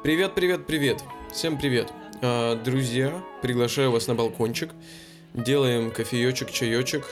[0.00, 1.02] Привет, привет, привет.
[1.32, 1.92] Всем привет.
[2.22, 4.70] А, друзья, приглашаю вас на балкончик.
[5.34, 7.04] Делаем кофеечек, чаечек.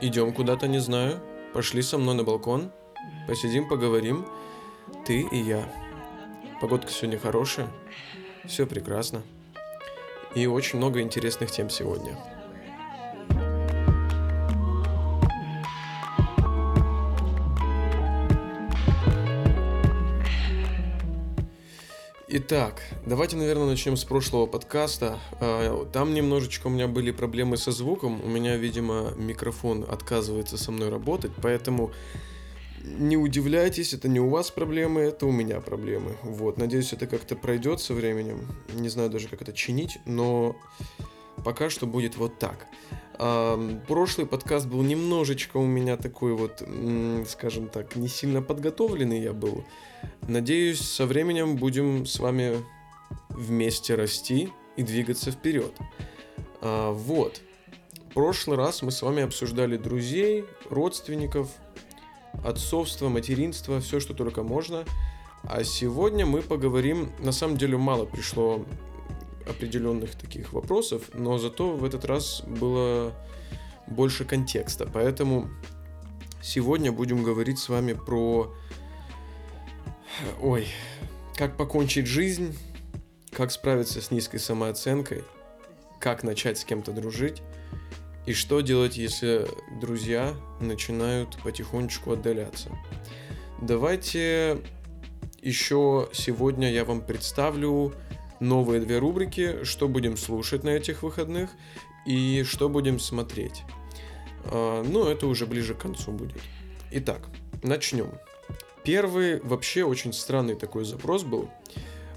[0.00, 1.20] Идем куда-то, не знаю.
[1.52, 2.72] Пошли со мной на балкон.
[3.28, 4.26] Посидим, поговорим.
[5.04, 5.70] Ты и я.
[6.62, 7.68] Погодка сегодня хорошая.
[8.46, 9.22] Все прекрасно.
[10.34, 12.16] И очень много интересных тем сегодня.
[22.36, 25.20] Итак, давайте, наверное, начнем с прошлого подкаста.
[25.38, 28.20] А, там немножечко у меня были проблемы со звуком.
[28.24, 31.92] У меня, видимо, микрофон отказывается со мной работать, поэтому
[32.82, 36.16] не удивляйтесь, это не у вас проблемы, это у меня проблемы.
[36.24, 38.48] Вот, надеюсь, это как-то пройдет со временем.
[38.72, 40.56] Не знаю даже, как это чинить, но
[41.44, 42.66] пока что будет вот так.
[43.86, 46.64] Прошлый подкаст был немножечко у меня такой вот,
[47.28, 49.64] скажем так, не сильно подготовленный я был.
[50.28, 52.64] Надеюсь, со временем будем с вами
[53.30, 55.74] вместе расти и двигаться вперед.
[56.60, 57.40] А, вот.
[58.14, 61.50] прошлый раз мы с вами обсуждали друзей, родственников,
[62.44, 64.84] отцовство, материнство, все, что только можно.
[65.42, 68.64] А сегодня мы поговорим, на самом деле мало пришло
[69.46, 73.12] определенных таких вопросов, но зато в этот раз было
[73.86, 74.88] больше контекста.
[74.90, 75.50] Поэтому
[76.42, 78.54] сегодня будем говорить с вами про...
[80.40, 80.68] Ой,
[81.36, 82.56] как покончить жизнь,
[83.32, 85.24] как справиться с низкой самооценкой,
[86.00, 87.42] как начать с кем-то дружить
[88.26, 89.46] и что делать, если
[89.80, 92.70] друзья начинают потихонечку отдаляться.
[93.60, 94.58] Давайте
[95.42, 97.92] еще сегодня я вам представлю
[98.40, 101.50] новые две рубрики, что будем слушать на этих выходных
[102.06, 103.62] и что будем смотреть.
[104.46, 106.40] А, ну, это уже ближе к концу будет.
[106.92, 107.28] Итак,
[107.62, 108.10] начнем.
[108.84, 111.48] Первый вообще очень странный такой запрос был.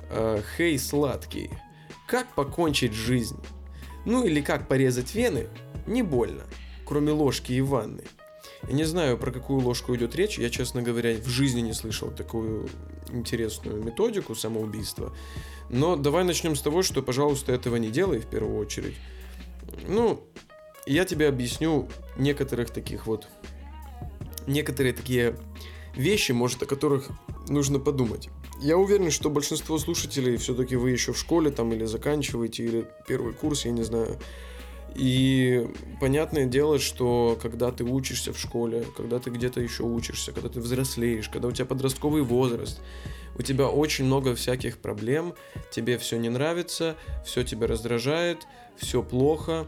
[0.09, 1.49] А, Хей, сладкий,
[2.07, 3.39] как покончить жизнь?
[4.05, 5.47] Ну или как порезать вены?
[5.85, 6.43] Не больно,
[6.85, 8.03] кроме ложки и ванны.
[8.67, 10.37] Я не знаю, про какую ложку идет речь.
[10.37, 12.69] Я, честно говоря, в жизни не слышал такую
[13.09, 15.15] интересную методику самоубийства.
[15.69, 18.95] Но давай начнем с того, что, пожалуйста, этого не делай в первую очередь.
[19.87, 20.25] Ну,
[20.85, 21.87] я тебе объясню
[22.17, 23.27] некоторых таких вот...
[24.47, 25.35] Некоторые такие
[25.97, 27.09] вещи, может, о которых
[27.49, 28.29] нужно подумать.
[28.61, 33.33] Я уверен, что большинство слушателей все-таки вы еще в школе там или заканчиваете, или первый
[33.33, 34.19] курс, я не знаю.
[34.95, 35.67] И
[35.99, 40.59] понятное дело, что когда ты учишься в школе, когда ты где-то еще учишься, когда ты
[40.59, 42.81] взрослеешь, когда у тебя подростковый возраст,
[43.37, 45.35] у тебя очень много всяких проблем,
[45.71, 48.47] тебе все не нравится, все тебя раздражает,
[48.77, 49.67] все плохо,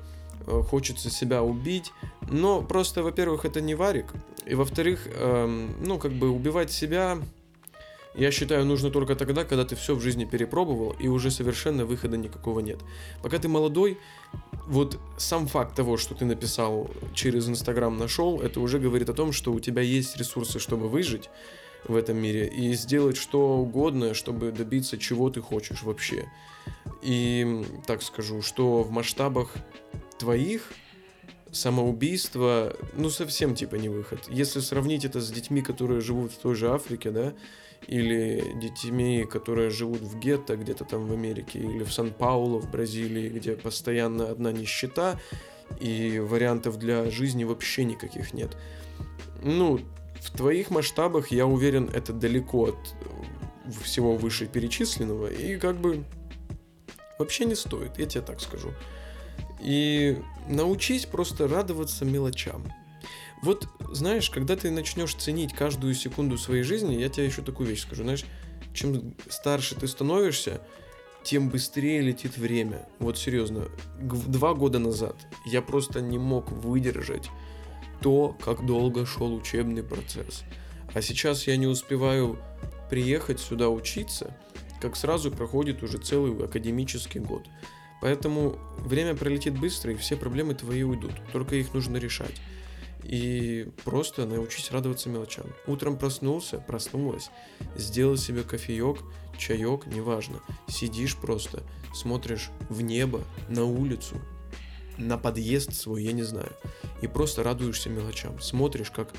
[0.70, 1.92] хочется себя убить.
[2.30, 4.08] Но просто, во-первых, это не варик,
[4.46, 7.20] и во-вторых, эм, ну, как бы убивать себя
[8.16, 12.18] я считаю, нужно только тогда, когда ты все в жизни перепробовал и уже совершенно выхода
[12.18, 12.80] никакого нет.
[13.22, 13.98] Пока ты молодой,
[14.68, 19.32] вот сам факт того, что ты написал через Инстаграм нашел, это уже говорит о том,
[19.32, 21.30] что у тебя есть ресурсы, чтобы выжить
[21.88, 26.30] в этом мире и сделать что угодно, чтобы добиться чего ты хочешь вообще.
[27.02, 29.54] И так скажу, что в масштабах
[30.20, 30.72] твоих
[31.52, 34.20] самоубийство, ну, совсем типа не выход.
[34.30, 37.34] Если сравнить это с детьми, которые живут в той же Африке, да,
[37.88, 43.30] или детьми, которые живут в гетто где-то там в Америке, или в Сан-Пауло, в Бразилии,
[43.30, 45.20] где постоянно одна нищета,
[45.80, 48.56] и вариантов для жизни вообще никаких нет.
[49.42, 49.80] Ну,
[50.20, 56.04] в твоих масштабах, я уверен, это далеко от всего вышеперечисленного, и как бы
[57.18, 58.74] вообще не стоит, я тебе так скажу.
[59.62, 62.64] И научись просто радоваться мелочам.
[63.42, 67.82] Вот, знаешь, когда ты начнешь ценить каждую секунду своей жизни, я тебе еще такую вещь
[67.82, 68.26] скажу, знаешь,
[68.74, 70.62] чем старше ты становишься,
[71.24, 72.88] тем быстрее летит время.
[73.00, 73.68] Вот серьезно,
[74.00, 75.16] два года назад
[75.46, 77.30] я просто не мог выдержать
[78.02, 80.44] то, как долго шел учебный процесс.
[80.94, 82.40] А сейчас я не успеваю
[82.90, 84.36] приехать сюда учиться,
[84.82, 87.46] как сразу проходит уже целый академический год.
[88.02, 91.14] Поэтому время пролетит быстро, и все проблемы твои уйдут.
[91.34, 92.36] Только их нужно решать.
[93.04, 95.48] И просто научись радоваться мелочам.
[95.68, 97.30] Утром проснулся, проснулась,
[97.76, 98.98] сделал себе кофеек,
[99.38, 100.42] чаек, неважно.
[100.68, 101.64] Сидишь просто,
[101.94, 104.22] смотришь в небо, на улицу,
[104.98, 106.52] на подъезд свой, я не знаю.
[107.02, 108.40] И просто радуешься мелочам.
[108.42, 109.14] Смотришь, как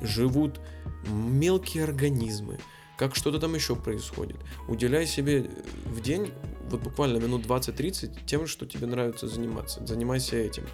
[0.00, 0.60] живут
[1.08, 2.58] мелкие организмы,
[2.96, 4.38] как что-то там еще происходит.
[4.66, 5.50] Уделяй себе
[5.84, 6.32] в день
[6.70, 9.84] вот буквально минут 20-30 тем, что тебе нравится заниматься.
[9.86, 10.64] Занимайся этим.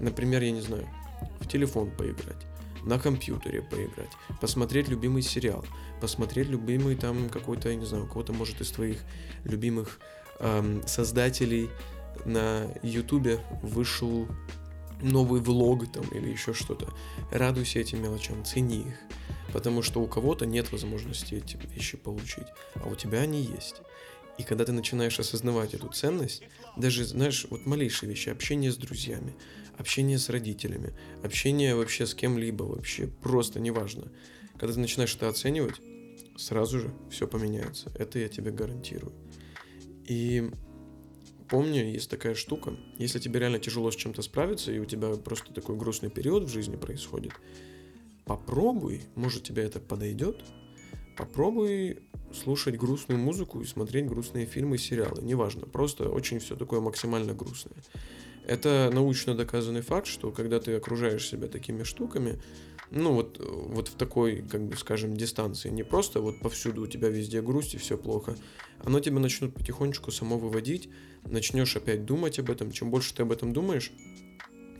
[0.00, 0.88] Например, я не знаю,
[1.40, 2.46] в телефон поиграть,
[2.84, 4.10] на компьютере поиграть,
[4.40, 5.64] посмотреть любимый сериал,
[6.00, 8.98] посмотреть любимый там какой-то, я не знаю, кого-то может из твоих
[9.44, 9.98] любимых
[10.38, 11.68] эм, создателей
[12.24, 14.28] на ютубе вышел
[15.02, 16.88] новый влог там или еще что-то.
[17.30, 18.94] Радуйся этим мелочам, цени их.
[19.52, 23.76] Потому что у кого-то нет возможности эти вещи получить, а у тебя они есть.
[24.38, 26.42] И когда ты начинаешь осознавать эту ценность,
[26.76, 29.34] даже, знаешь, вот малейшие вещи, общение с друзьями,
[29.76, 34.12] общение с родителями, общение вообще с кем-либо вообще, просто неважно.
[34.58, 35.74] Когда ты начинаешь это оценивать,
[36.36, 37.92] сразу же все поменяется.
[37.98, 39.12] Это я тебе гарантирую.
[40.06, 40.50] И
[41.48, 45.52] помню, есть такая штука, если тебе реально тяжело с чем-то справиться, и у тебя просто
[45.52, 47.32] такой грустный период в жизни происходит,
[48.24, 50.44] попробуй, может тебе это подойдет,
[51.18, 51.98] попробуй
[52.32, 55.20] слушать грустную музыку и смотреть грустные фильмы и сериалы.
[55.22, 57.82] Неважно, просто очень все такое максимально грустное.
[58.46, 62.40] Это научно доказанный факт, что когда ты окружаешь себя такими штуками,
[62.90, 67.08] ну вот, вот в такой, как бы скажем, дистанции, не просто вот повсюду у тебя
[67.08, 68.36] везде грусть и все плохо,
[68.82, 70.88] оно тебя начнет потихонечку само выводить,
[71.26, 73.92] начнешь опять думать об этом, чем больше ты об этом думаешь,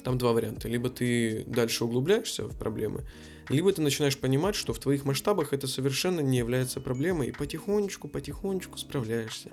[0.03, 0.69] там два варианта.
[0.69, 3.05] Либо ты дальше углубляешься в проблемы,
[3.49, 8.09] либо ты начинаешь понимать, что в твоих масштабах это совершенно не является проблемой, и потихонечку,
[8.09, 9.51] потихонечку справляешься.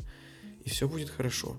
[0.64, 1.58] И все будет хорошо.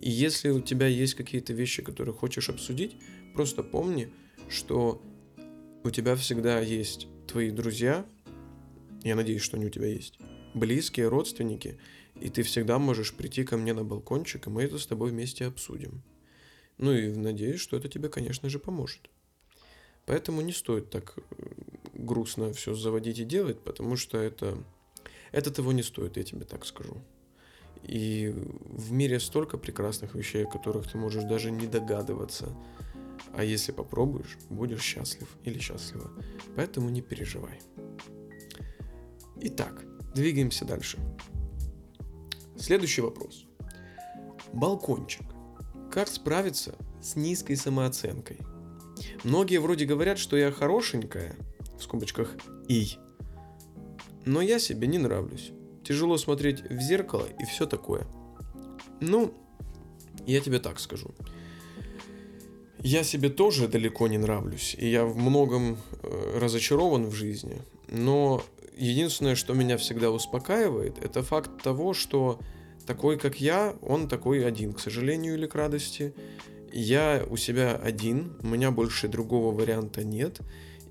[0.00, 2.96] И если у тебя есть какие-то вещи, которые хочешь обсудить,
[3.34, 4.12] просто помни,
[4.48, 5.02] что
[5.84, 8.06] у тебя всегда есть твои друзья,
[9.02, 10.18] я надеюсь, что они у тебя есть,
[10.54, 11.78] близкие, родственники,
[12.20, 15.46] и ты всегда можешь прийти ко мне на балкончик, и мы это с тобой вместе
[15.46, 16.02] обсудим.
[16.78, 19.10] Ну и надеюсь, что это тебе, конечно же, поможет.
[20.06, 21.22] Поэтому не стоит так э,
[22.02, 24.58] грустно все заводить и делать, потому что это,
[25.30, 26.96] это того не стоит, я тебе так скажу.
[27.82, 28.32] И
[28.64, 32.54] в мире столько прекрасных вещей, о которых ты можешь даже не догадываться.
[33.34, 36.10] А если попробуешь, будешь счастлив или счастлива.
[36.56, 37.60] Поэтому не переживай.
[39.40, 39.84] Итак,
[40.14, 40.98] двигаемся дальше.
[42.56, 43.46] Следующий вопрос.
[44.52, 45.22] Балкончик.
[45.90, 48.38] Как справиться с низкой самооценкой?
[49.24, 51.34] Многие вроде говорят, что я хорошенькая,
[51.82, 52.36] в скобочках
[52.68, 52.96] «и»,
[54.24, 55.50] но я себе не нравлюсь.
[55.84, 58.06] Тяжело смотреть в зеркало и все такое.
[59.00, 59.34] Ну,
[60.26, 61.10] я тебе так скажу.
[62.78, 67.62] Я себе тоже далеко не нравлюсь, и я в многом э, разочарован в жизни.
[67.88, 68.42] Но
[68.76, 72.40] единственное, что меня всегда успокаивает, это факт того, что
[72.86, 76.12] такой, как я, он такой один, к сожалению или к радости.
[76.72, 80.40] Я у себя один, у меня больше другого варианта нет,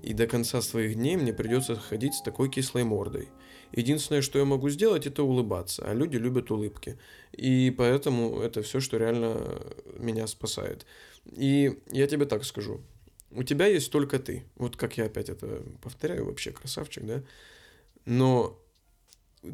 [0.02, 3.28] и до конца своих дней мне придется ходить с такой кислой мордой.
[3.72, 6.98] Единственное, что я могу сделать, это улыбаться, а люди любят улыбки.
[7.32, 9.62] И поэтому это все, что реально
[9.98, 10.84] меня спасает.
[11.30, 12.80] И я тебе так скажу.
[13.30, 14.44] У тебя есть только ты.
[14.56, 17.22] Вот как я опять это повторяю, вообще красавчик, да?
[18.04, 18.61] Но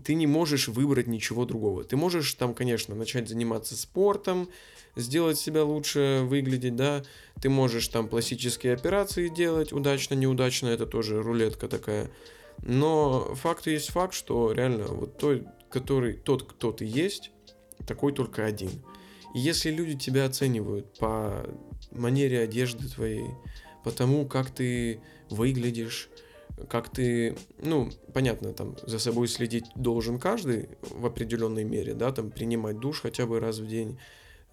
[0.04, 1.84] ты не можешь выбрать ничего другого.
[1.84, 4.48] Ты можешь там, конечно, начать заниматься спортом,
[4.96, 7.02] сделать себя лучше выглядеть, да.
[7.40, 12.10] Ты можешь там пластические операции делать, удачно, неудачно, это тоже рулетка такая.
[12.62, 17.30] Но факт есть факт, что реально вот той, который, тот, кто ты есть,
[17.86, 18.70] такой только один.
[19.34, 21.46] И если люди тебя оценивают по
[21.92, 23.26] манере одежды твоей,
[23.84, 25.00] по тому, как ты
[25.30, 26.10] выглядишь,
[26.68, 32.30] как ты, ну, понятно, там за собой следить должен каждый в определенной мере, да, там
[32.30, 33.98] принимать душ хотя бы раз в день,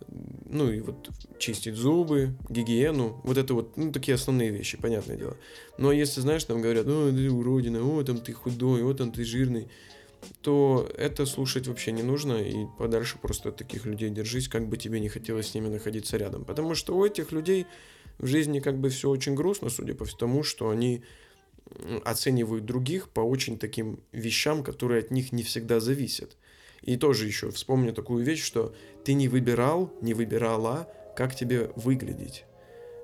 [0.09, 1.09] ну и вот
[1.39, 5.38] чистить зубы, гигиену, вот это вот, ну, такие основные вещи, понятное дело.
[5.77, 9.24] Но если, знаешь, там говорят, ну, ты уродина, о, там ты худой, о, там ты
[9.24, 9.69] жирный,
[10.41, 14.77] то это слушать вообще не нужно, и подальше просто от таких людей держись, как бы
[14.77, 16.45] тебе не хотелось с ними находиться рядом.
[16.45, 17.67] Потому что у этих людей
[18.17, 21.03] в жизни как бы все очень грустно, судя по тому, что они
[22.03, 26.38] оценивают других по очень таким вещам, которые от них не всегда зависят.
[26.81, 32.45] И тоже еще вспомню такую вещь, что ты не выбирал, не выбирала, как тебе выглядеть.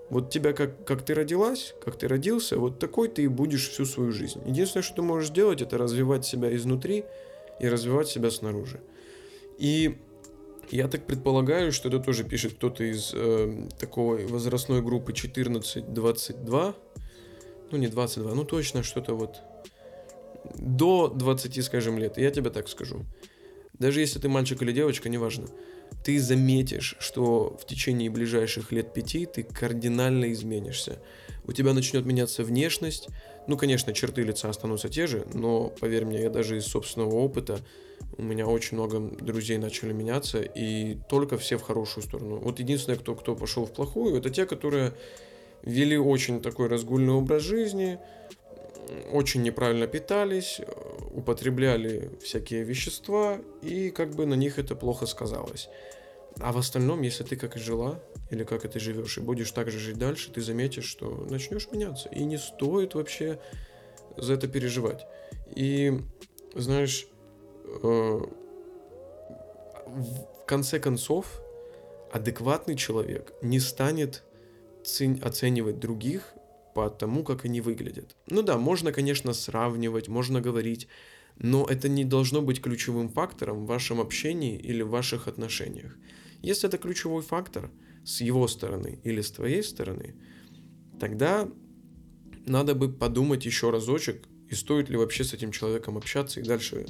[0.10, 3.86] Вот тебя, как, как ты родилась, как ты родился, вот такой ты и будешь всю
[3.86, 4.42] свою жизнь.
[4.46, 7.06] Единственное, что ты можешь делать, это развивать себя изнутри
[7.60, 8.82] и развивать себя снаружи.
[9.58, 9.98] И
[10.70, 16.76] я так предполагаю, что это тоже пишет кто-то из э, такой возрастной группы 14-22,
[17.72, 19.42] ну не 22, ну точно что-то вот
[20.56, 22.18] до 20, скажем, лет.
[22.18, 23.06] Я тебе так скажу.
[23.74, 25.48] Даже если ты мальчик или девочка, неважно,
[26.04, 31.00] ты заметишь, что в течение ближайших лет пяти ты кардинально изменишься.
[31.46, 33.08] У тебя начнет меняться внешность.
[33.48, 37.60] Ну, конечно, черты лица останутся те же, но поверь мне, я даже из собственного опыта,
[38.18, 42.40] у меня очень много друзей начали меняться, и только все в хорошую сторону.
[42.40, 44.94] Вот единственное, кто, кто пошел в плохую, это те, которые
[45.64, 48.00] вели очень такой разгульный образ жизни,
[49.12, 50.62] очень неправильно питались,
[51.14, 55.70] употребляли всякие вещества, и как бы на них это плохо сказалось.
[56.40, 58.00] А в остальном, если ты как и жила,
[58.30, 61.70] или как и ты живешь, и будешь так же жить дальше, ты заметишь, что начнешь
[61.72, 62.10] меняться.
[62.10, 63.40] И не стоит вообще
[64.18, 65.06] за это переживать.
[65.54, 66.00] И,
[66.56, 67.08] знаешь,
[67.66, 68.22] э,
[69.86, 71.42] в конце концов,
[72.12, 74.24] адекватный человек не станет
[75.22, 76.34] оценивать других
[76.74, 78.16] по тому, как они выглядят.
[78.28, 80.88] Ну да, можно, конечно, сравнивать, можно говорить,
[81.38, 85.98] но это не должно быть ключевым фактором в вашем общении или в ваших отношениях.
[86.42, 87.72] Если это ключевой фактор
[88.06, 90.16] с его стороны или с твоей стороны,
[91.00, 91.48] тогда
[92.46, 96.86] надо бы подумать еще разочек, и стоит ли вообще с этим человеком общаться и дальше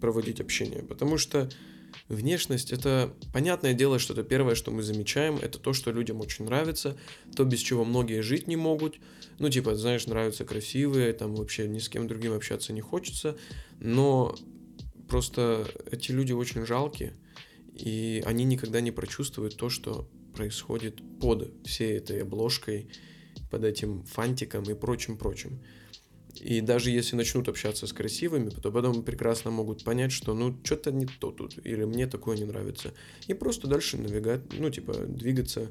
[0.00, 0.82] проводить общение.
[0.82, 1.48] Потому что
[2.10, 6.44] Внешность это понятное дело, что это первое, что мы замечаем, это то, что людям очень
[6.44, 6.96] нравится,
[7.36, 8.98] то, без чего многие жить не могут.
[9.38, 13.38] Ну, типа, знаешь, нравятся красивые, там вообще ни с кем другим общаться не хочется,
[13.78, 14.34] но
[15.06, 17.14] просто эти люди очень жалкие,
[17.76, 22.90] и они никогда не прочувствуют то, что происходит под всей этой обложкой,
[23.52, 25.60] под этим фантиком и прочим-прочим.
[26.40, 30.90] И даже если начнут общаться с красивыми, то потом прекрасно могут понять, что ну что-то
[30.90, 32.94] не то тут, или мне такое не нравится.
[33.26, 35.70] И просто дальше навигать, ну типа двигаться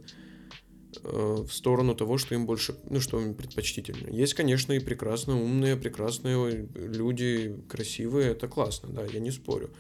[1.04, 4.10] э, в сторону того, что им больше, ну что им предпочтительно.
[4.14, 9.72] Есть, конечно, и прекрасно умные, прекрасные люди, красивые, это классно, да, я не спорю.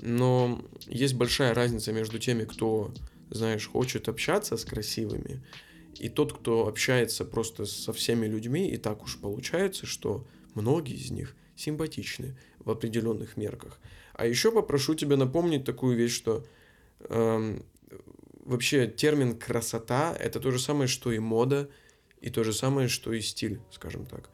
[0.00, 2.92] Но есть большая разница между теми, кто,
[3.30, 5.42] знаешь, хочет общаться с красивыми,
[6.00, 11.10] и тот, кто общается просто со всеми людьми, и так уж получается, что многие из
[11.10, 13.80] них симпатичны в определенных мерках.
[14.14, 16.44] А еще попрошу тебя напомнить такую вещь, что
[17.00, 17.64] эм,
[18.44, 21.68] вообще термин красота это то же самое, что и мода,
[22.20, 24.30] и то же самое, что и стиль, скажем так.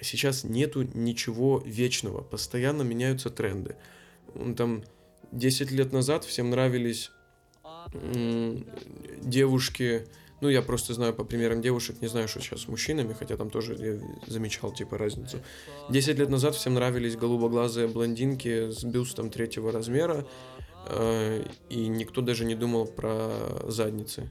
[0.00, 3.76] Сейчас нету ничего вечного, постоянно меняются тренды.
[4.56, 4.84] Там
[5.32, 7.10] 10 лет назад всем нравились
[9.22, 10.06] девушки
[10.40, 13.50] ну, я просто знаю по примерам девушек, не знаю, что сейчас с мужчинами, хотя там
[13.50, 15.38] тоже я замечал, типа, разницу.
[15.88, 20.26] Десять лет назад всем нравились голубоглазые блондинки с бюстом третьего размера,
[20.88, 23.30] э, и никто даже не думал про
[23.68, 24.30] задницы.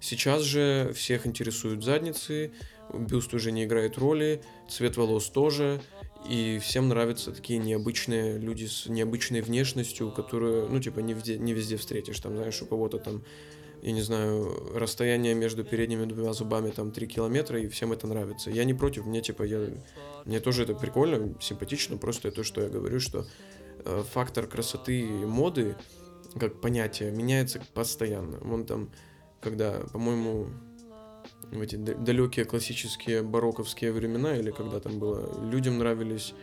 [0.00, 2.52] Сейчас же всех интересуют задницы,
[2.94, 5.82] бюст уже не играет роли, цвет волос тоже,
[6.28, 11.52] и всем нравятся такие необычные люди с необычной внешностью, которую, ну, типа, не везде, не
[11.52, 12.20] везде встретишь.
[12.20, 13.22] Там, знаешь, у кого-то там
[13.82, 18.50] я не знаю, расстояние между передними двумя зубами там 3 километра, и всем это нравится.
[18.50, 19.68] Я не против, мне типа, я,
[20.24, 23.26] мне тоже это прикольно, симпатично, просто то, что я говорю, что
[23.84, 25.76] э, фактор красоты и моды,
[26.38, 28.38] как понятие, меняется постоянно.
[28.40, 28.90] Вон там,
[29.40, 30.48] когда, по-моему,
[31.50, 36.34] в эти далекие классические барокковские времена, или когда там было, людям нравились,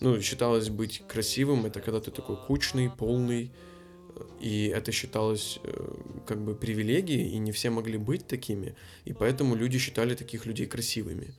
[0.00, 3.52] ну, считалось быть красивым, это когда ты такой кучный, полный,
[4.40, 5.94] и это считалось э,
[6.26, 10.66] как бы привилегией, и не все могли быть такими, и поэтому люди считали таких людей
[10.66, 11.34] красивыми.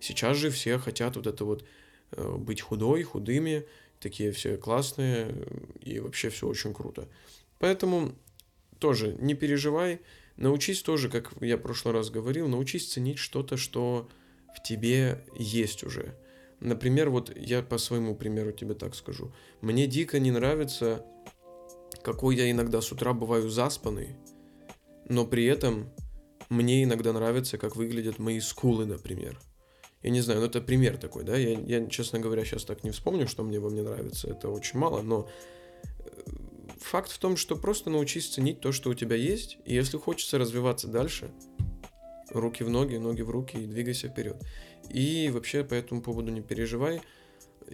[0.00, 1.64] Сейчас же все хотят вот это вот
[2.12, 3.66] э, быть худой, худыми,
[4.00, 5.34] такие все классные,
[5.80, 7.08] и вообще все очень круто.
[7.58, 8.14] Поэтому
[8.78, 10.00] тоже не переживай,
[10.36, 14.08] научись тоже, как я в прошлый раз говорил, научись ценить что-то, что
[14.56, 16.14] в тебе есть уже.
[16.60, 19.32] Например, вот я по своему примеру тебе так скажу.
[19.60, 21.04] Мне дико не нравится
[22.02, 24.16] какой я иногда с утра бываю заспанный,
[25.08, 25.90] но при этом
[26.48, 29.38] мне иногда нравится, как выглядят мои скулы, например.
[30.02, 32.90] Я не знаю, ну это пример такой, да, я, я, честно говоря, сейчас так не
[32.90, 35.28] вспомню, что мне во мне нравится, это очень мало, но
[35.98, 36.10] э,
[36.78, 40.38] факт в том, что просто научись ценить то, что у тебя есть, и если хочется
[40.38, 41.30] развиваться дальше,
[42.30, 44.36] руки в ноги, ноги в руки и двигайся вперед.
[44.88, 47.02] И вообще по этому поводу не переживай,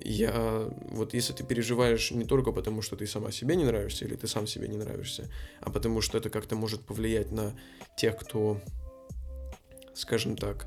[0.03, 4.15] я вот если ты переживаешь не только потому, что ты сама себе не нравишься или
[4.15, 5.29] ты сам себе не нравишься,
[5.61, 7.59] а потому что это как-то может повлиять на
[7.97, 8.61] тех, кто,
[9.95, 10.67] скажем так,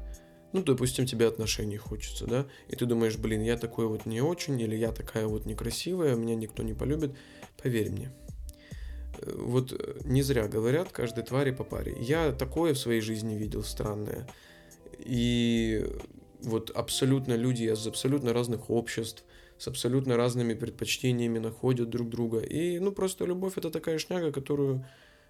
[0.51, 4.59] ну, допустим, тебе отношений хочется, да, и ты думаешь, блин, я такой вот не очень,
[4.59, 7.15] или я такая вот некрасивая, меня никто не полюбит,
[7.62, 8.12] поверь мне.
[9.21, 11.95] Вот не зря говорят, каждой твари по паре.
[12.00, 14.27] Я такое в своей жизни видел странное.
[14.98, 15.86] И
[16.41, 19.24] вот абсолютно люди из абсолютно разных обществ,
[19.58, 22.39] с абсолютно разными предпочтениями находят друг друга.
[22.39, 24.86] И, ну, просто любовь это такая шняга, которую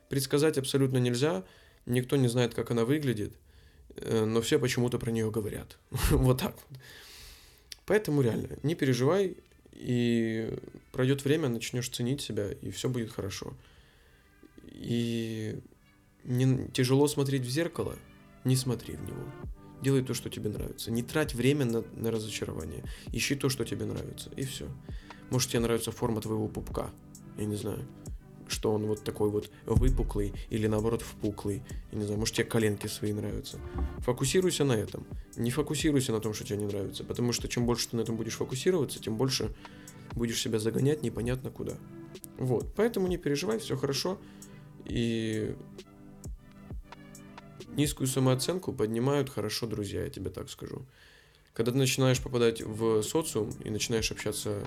[0.08, 1.44] предсказать абсолютно нельзя.
[1.86, 3.34] Никто не знает, как она выглядит,
[3.96, 5.78] э, но все почему-то про нее говорят.
[6.12, 6.80] вот так вот.
[7.86, 9.38] Поэтому реально, не переживай,
[9.74, 10.60] и
[10.92, 13.54] пройдет время, начнешь ценить себя, и все будет хорошо.
[14.72, 15.58] И
[16.24, 17.96] не тяжело смотреть в зеркало–
[18.46, 19.59] не смотри в него.
[19.82, 20.92] Делай то, что тебе нравится.
[20.92, 22.84] Не трать время на, на разочарование.
[23.12, 24.30] Ищи то, что тебе нравится.
[24.36, 24.68] И все.
[25.30, 26.90] Может, тебе нравится форма твоего пупка.
[27.38, 27.86] Я не знаю
[28.52, 31.62] что он вот такой вот выпуклый или наоборот впуклый.
[31.92, 33.60] Я не знаю, может тебе коленки свои нравятся.
[34.00, 35.06] Фокусируйся на этом.
[35.36, 38.16] Не фокусируйся на том, что тебе не нравится, потому что чем больше ты на этом
[38.16, 39.56] будешь фокусироваться, тем больше
[40.14, 41.74] будешь себя загонять непонятно куда.
[42.38, 44.18] Вот, поэтому не переживай, все хорошо.
[44.86, 45.56] И
[47.76, 50.86] низкую самооценку поднимают хорошо друзья, я тебе так скажу.
[51.54, 54.64] Когда ты начинаешь попадать в социум и начинаешь общаться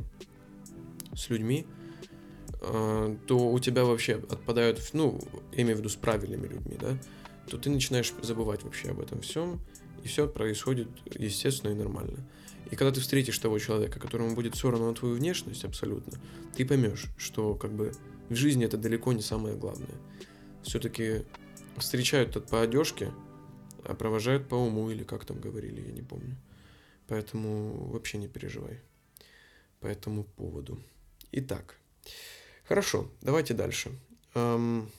[1.14, 1.66] с людьми,
[2.60, 5.20] э, то у тебя вообще отпадают, ну,
[5.52, 6.98] я имею в виду с правильными людьми, да,
[7.48, 9.60] то ты начинаешь забывать вообще об этом всем,
[10.02, 12.26] и все происходит естественно и нормально.
[12.70, 16.18] И когда ты встретишь того человека, которому будет все равно на твою внешность абсолютно,
[16.56, 17.92] ты поймешь, что как бы
[18.30, 19.94] в жизни это далеко не самое главное.
[20.62, 21.24] Все-таки
[21.78, 23.12] встречают по одежке,
[23.84, 26.36] а провожают по уму, или как там говорили, я не помню.
[27.08, 28.80] Поэтому вообще не переживай
[29.80, 30.80] по этому поводу.
[31.32, 31.76] Итак,
[32.64, 33.90] хорошо, давайте дальше.
[34.34, 34.90] Эм,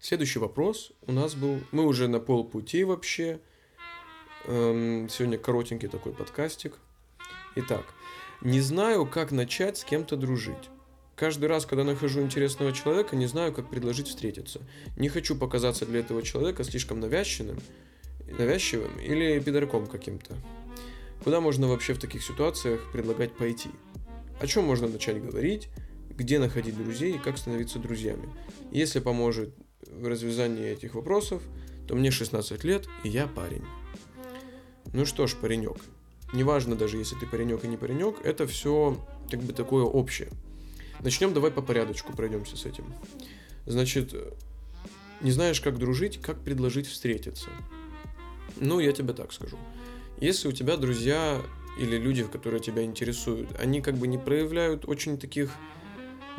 [0.00, 3.40] следующий вопрос у нас был, мы уже на полпути вообще.
[4.46, 6.78] Эм, сегодня коротенький такой подкастик.
[7.56, 7.84] Итак,
[8.40, 10.70] не знаю, как начать с кем-то дружить.
[11.18, 14.60] Каждый раз, когда нахожу интересного человека, не знаю, как предложить встретиться.
[14.96, 17.58] Не хочу показаться для этого человека слишком навязчивым,
[18.38, 20.36] навязчивым или пидорком каким-то.
[21.24, 23.70] Куда можно вообще в таких ситуациях предлагать пойти?
[24.40, 25.68] О чем можно начать говорить?
[26.10, 28.28] Где находить друзей и как становиться друзьями?
[28.70, 29.52] Если поможет
[29.90, 31.42] в развязании этих вопросов,
[31.88, 33.64] то мне 16 лет и я парень.
[34.92, 35.78] Ну что ж, паренек.
[36.32, 40.28] Неважно даже, если ты паренек и не паренек, это все как бы такое общее.
[41.02, 42.92] Начнем давай по порядочку, пройдемся с этим.
[43.66, 44.14] Значит,
[45.20, 47.48] не знаешь, как дружить, как предложить встретиться.
[48.56, 49.58] Ну, я тебе так скажу.
[50.20, 51.40] Если у тебя друзья
[51.78, 55.52] или люди, которые тебя интересуют, они как бы не проявляют очень таких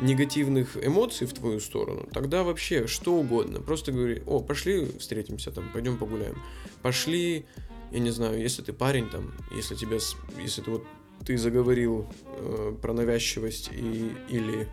[0.00, 3.60] негативных эмоций в твою сторону, тогда вообще что угодно.
[3.60, 6.40] Просто говори, о, пошли встретимся там, пойдем погуляем.
[6.82, 7.46] Пошли,
[7.90, 9.98] я не знаю, если ты парень там, если тебе,
[10.42, 10.84] если ты вот
[11.24, 14.68] ты заговорил э, про навязчивость и, или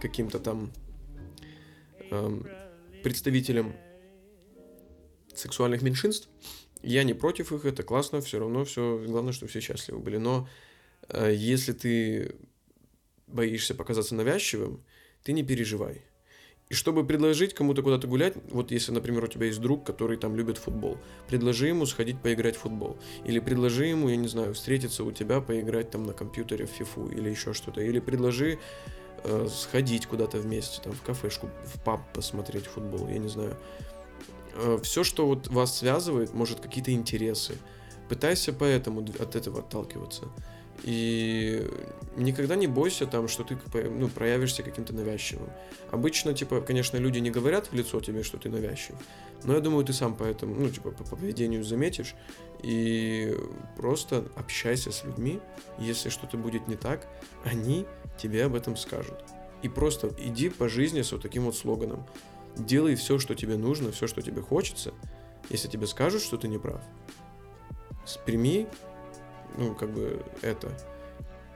[0.00, 0.72] каким-то там
[2.10, 2.40] э,
[3.02, 3.74] представителем
[5.34, 6.28] сексуальных меньшинств,
[6.82, 10.18] я не против их, это классно, все равно все, главное, что все счастливы были.
[10.18, 10.48] Но
[11.08, 12.36] э, если ты
[13.26, 14.84] боишься показаться навязчивым,
[15.22, 16.02] ты не переживай.
[16.74, 20.34] И чтобы предложить кому-то куда-то гулять, вот если, например, у тебя есть друг, который там
[20.34, 22.98] любит футбол, предложи ему сходить поиграть в футбол.
[23.24, 27.06] Или предложи ему, я не знаю, встретиться у тебя, поиграть там на компьютере в фифу
[27.06, 27.80] или еще что-то.
[27.80, 28.58] Или предложи
[29.22, 33.56] э, сходить куда-то вместе, там в кафешку, в паб посмотреть футбол, я не знаю.
[34.56, 37.54] Э, все, что вот вас связывает, может какие-то интересы.
[38.08, 40.24] Пытайся поэтому от этого отталкиваться.
[40.84, 41.66] И
[42.14, 45.48] никогда не бойся там, что ты ну, проявишься каким-то навязчивым.
[45.90, 48.94] Обычно, типа, конечно, люди не говорят в лицо тебе, что ты навязчив,
[49.44, 52.14] но я думаю, ты сам по этому, ну, типа, по поведению заметишь,
[52.62, 53.34] и
[53.76, 55.40] просто общайся с людьми,
[55.78, 57.08] если что-то будет не так,
[57.44, 57.86] они
[58.18, 59.24] тебе об этом скажут.
[59.62, 62.06] И просто иди по жизни с вот таким вот слоганом.
[62.56, 64.92] Делай все, что тебе нужно, все, что тебе хочется,
[65.48, 66.82] если тебе скажут, что ты не прав.
[68.26, 68.66] Прими
[69.56, 70.76] ну, как бы это.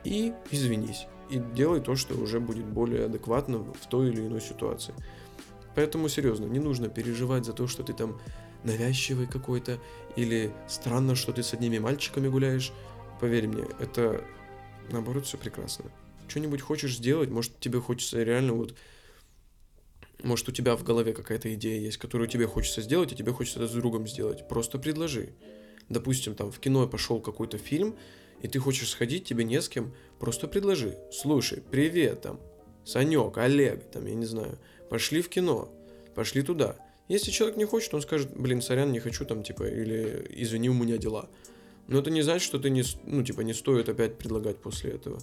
[0.04, 1.06] И извинись.
[1.30, 4.94] И делай то, что уже будет более адекватно в той или иной ситуации.
[5.74, 8.20] Поэтому серьезно, не нужно переживать за то, что ты там
[8.64, 9.78] навязчивый какой-то,
[10.16, 12.72] или странно, что ты с одними мальчиками гуляешь.
[13.20, 14.24] Поверь мне, это
[14.90, 15.84] наоборот все прекрасно.
[16.26, 18.74] Что-нибудь хочешь сделать, может тебе хочется реально вот
[20.22, 23.60] может, у тебя в голове какая-то идея есть, которую тебе хочется сделать, и тебе хочется
[23.60, 24.48] это с другом сделать.
[24.48, 25.34] Просто предложи
[25.88, 27.96] допустим, там в кино пошел какой-то фильм,
[28.42, 30.96] и ты хочешь сходить, тебе не с кем, просто предложи.
[31.12, 32.40] Слушай, привет, там,
[32.84, 35.72] Санек, Олег, там, я не знаю, пошли в кино,
[36.14, 36.76] пошли туда.
[37.08, 40.74] Если человек не хочет, он скажет, блин, сорян, не хочу там, типа, или извини, у
[40.74, 41.28] меня дела.
[41.88, 45.20] Но это не значит, что ты не, ну, типа, не стоит опять предлагать после этого.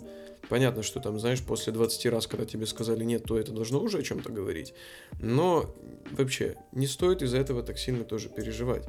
[0.49, 3.99] Понятно, что там, знаешь, после 20 раз, когда тебе сказали нет, то это должно уже
[3.99, 4.73] о чем-то говорить.
[5.19, 5.75] Но
[6.11, 8.83] вообще, не стоит из-за этого так сильно тоже переживать.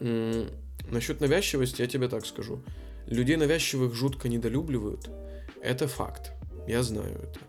[0.00, 2.62] Насчет навязчивости я тебе так скажу.
[3.06, 5.10] Людей навязчивых жутко недолюбливают.
[5.62, 6.32] Это факт.
[6.66, 7.40] Я знаю это.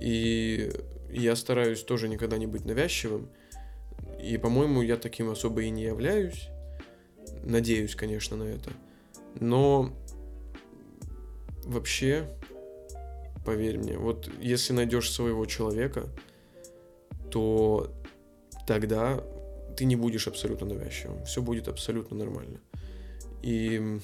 [0.00, 0.72] И
[1.10, 3.28] я стараюсь тоже никогда не быть навязчивым.
[4.20, 6.48] И, по-моему, я таким особо и не являюсь.
[7.42, 8.70] Надеюсь, конечно, на это.
[9.38, 9.92] Но
[11.64, 12.28] вообще,
[13.44, 16.08] поверь мне, вот если найдешь своего человека,
[17.30, 17.92] то
[18.66, 19.22] тогда
[19.76, 21.24] ты не будешь абсолютно навязчивым.
[21.24, 22.60] Все будет абсолютно нормально.
[23.42, 24.00] И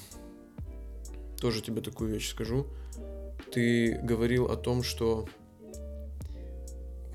[1.39, 2.67] тоже тебе такую вещь скажу.
[3.51, 5.27] Ты говорил о том, что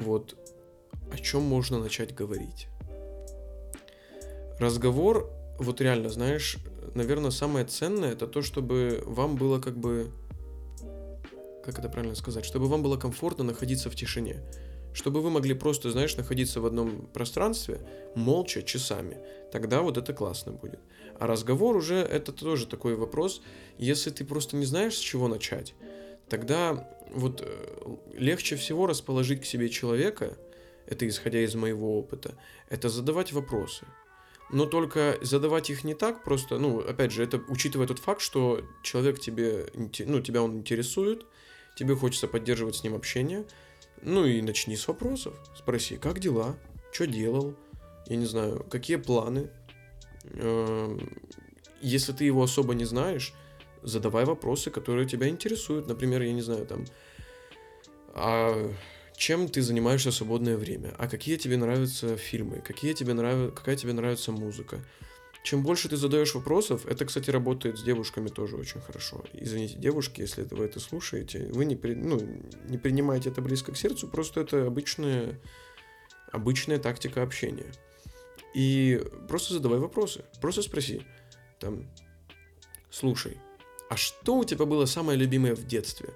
[0.00, 0.36] вот
[1.12, 2.68] о чем можно начать говорить.
[4.58, 6.58] Разговор, вот реально, знаешь,
[6.94, 10.10] наверное, самое ценное это то, чтобы вам было как бы,
[11.64, 14.42] как это правильно сказать, чтобы вам было комфортно находиться в тишине
[14.96, 19.18] чтобы вы могли просто, знаешь, находиться в одном пространстве молча часами.
[19.52, 20.80] Тогда вот это классно будет.
[21.18, 23.42] А разговор уже это тоже такой вопрос.
[23.76, 25.74] Если ты просто не знаешь, с чего начать,
[26.30, 30.38] тогда вот э, легче всего расположить к себе человека,
[30.86, 32.34] это исходя из моего опыта,
[32.70, 33.84] это задавать вопросы.
[34.50, 38.62] Но только задавать их не так просто, ну, опять же, это учитывая тот факт, что
[38.82, 41.26] человек тебе, ну, тебя он интересует,
[41.76, 43.44] тебе хочется поддерживать с ним общение,
[44.02, 45.34] ну и начни с вопросов.
[45.56, 46.56] Спроси, как дела,
[46.92, 47.54] что делал,
[48.06, 49.50] я не знаю, какие планы.
[50.24, 51.10] Эм,
[51.80, 53.34] если ты его особо не знаешь,
[53.82, 55.88] задавай вопросы, которые тебя интересуют.
[55.88, 56.84] Например, я не знаю, там,
[58.14, 58.72] а
[59.16, 60.94] чем ты занимаешься в свободное время?
[60.98, 62.60] А какие тебе нравятся фильмы?
[62.60, 63.54] Какие тебе нрав...
[63.54, 64.80] Какая тебе нравится музыка?
[65.46, 69.24] Чем больше ты задаешь вопросов, это, кстати, работает с девушками тоже очень хорошо.
[69.32, 72.18] Извините, девушки, если вы это слушаете, вы не, при, ну,
[72.64, 75.40] не принимаете это близко к сердцу, просто это обычная,
[76.32, 77.72] обычная тактика общения.
[78.54, 81.02] И просто задавай вопросы, просто спроси,
[81.60, 81.88] там,
[82.90, 83.38] слушай,
[83.88, 86.08] а что у тебя было самое любимое в детстве?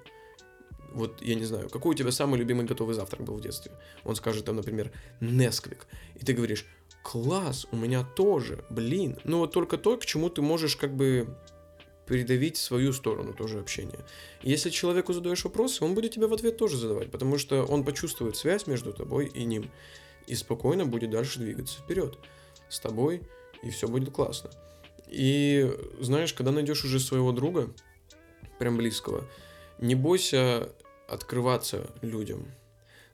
[0.91, 3.71] Вот, я не знаю, какой у тебя самый любимый готовый завтрак был в детстве?
[4.03, 4.91] Он скажет там, например,
[5.21, 5.87] Несквик.
[6.15, 6.65] И ты говоришь,
[7.03, 9.17] класс, у меня тоже, блин.
[9.23, 11.27] Ну вот только то, к чему ты можешь как бы
[12.05, 13.99] передавить свою сторону тоже общения.
[14.41, 18.35] Если человеку задаешь вопросы, он будет тебе в ответ тоже задавать, потому что он почувствует
[18.35, 19.71] связь между тобой и ним
[20.27, 22.17] и спокойно будет дальше двигаться вперед
[22.69, 23.21] с тобой,
[23.63, 24.49] и все будет классно.
[25.07, 27.73] И знаешь, когда найдешь уже своего друга,
[28.59, 29.27] прям близкого,
[29.79, 30.69] не бойся
[31.07, 32.45] открываться людям,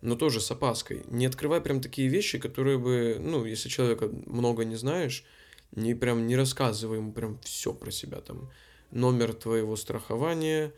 [0.02, 1.04] но тоже с опаской.
[1.08, 5.26] Не открывай прям такие вещи, которые бы, ну, если человека много не знаешь,
[5.72, 8.50] не прям не рассказывай ему прям все про себя там.
[8.92, 10.72] Номер твоего страхования,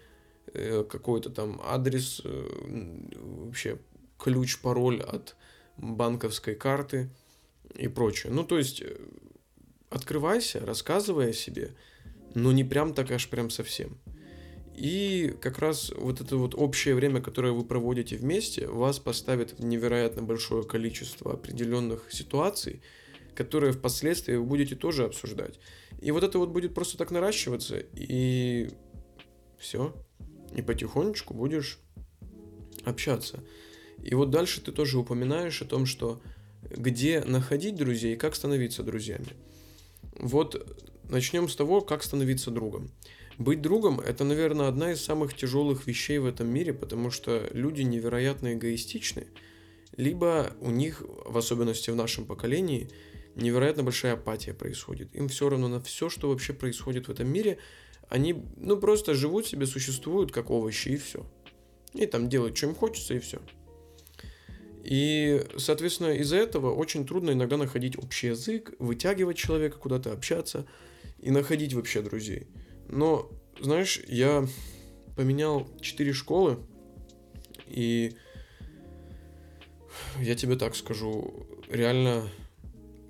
[0.53, 3.05] э, какой-то там адрес, э,
[3.45, 3.77] вообще
[4.17, 5.36] ключ, пароль от
[5.77, 7.10] банковской карты
[7.75, 8.34] и прочее.
[8.34, 8.97] Ну, то есть, э,
[9.89, 11.75] открывайся, рассказывай о себе,
[12.36, 13.97] но не прям так аж прям совсем.
[14.79, 19.65] И как раз вот это вот общее время, которое вы проводите вместе, вас поставит в
[19.65, 22.81] невероятно большое количество определенных ситуаций,
[23.35, 25.59] которые впоследствии вы будете тоже обсуждать.
[25.99, 28.69] И вот это вот будет просто так наращиваться, и
[29.57, 29.93] все.
[30.55, 31.79] И потихонечку будешь
[32.85, 33.43] общаться.
[34.01, 36.21] И вот дальше ты тоже упоминаешь о том, что
[36.63, 39.27] где находить друзей как становиться друзьями.
[40.15, 42.91] Вот начнем с того, как становиться другом.
[43.39, 47.84] Быть другом– это, наверное, одна из самых тяжелых вещей в этом мире, потому что люди
[47.84, 49.28] невероятно эгоистичны,
[49.95, 52.89] либо у них, в особенности в нашем поколении,
[53.36, 55.15] невероятно большая апатия происходит.
[55.15, 57.60] Им все равно на все, что вообще происходит в этом мире,
[58.10, 61.25] они, ну, просто живут себе, существуют как овощи и все.
[61.93, 63.39] И там делают, что им хочется, и все.
[64.84, 70.65] И, соответственно, из-за этого очень трудно иногда находить общий язык, вытягивать человека куда-то, общаться
[71.21, 72.47] и находить вообще друзей.
[72.89, 74.45] Но, знаешь, я
[75.15, 76.58] поменял 4 школы,
[77.67, 78.15] и
[80.19, 82.28] я тебе так скажу, реально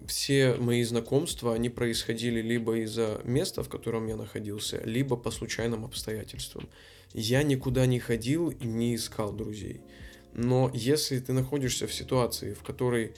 [0.06, 5.86] все мои знакомства, они происходили либо из-за места, в котором я находился, либо по случайным
[5.86, 6.68] обстоятельствам.
[7.13, 9.82] Я никуда не ходил и не искал друзей.
[10.34, 13.13] Но если ты находишься в ситуации, в которой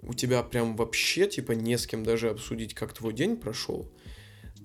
[0.00, 3.90] у тебя прям вообще типа не с кем даже обсудить, как твой день прошел,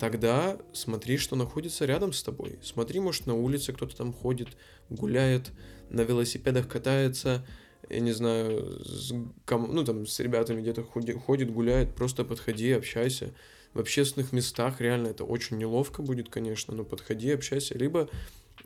[0.02, 2.58] тогда смотри, что находится рядом с тобой.
[2.60, 4.48] Смотри, может, на улице кто-то там ходит,
[4.90, 5.52] гуляет,
[5.90, 7.46] на велосипедах катается,
[7.88, 13.32] я не знаю, с, ну, там, с ребятами где-то ходит, гуляет, просто подходи, общайся.
[13.74, 17.78] В общественных местах реально это очень неловко будет, конечно, но подходи, общайся.
[17.78, 18.08] Либо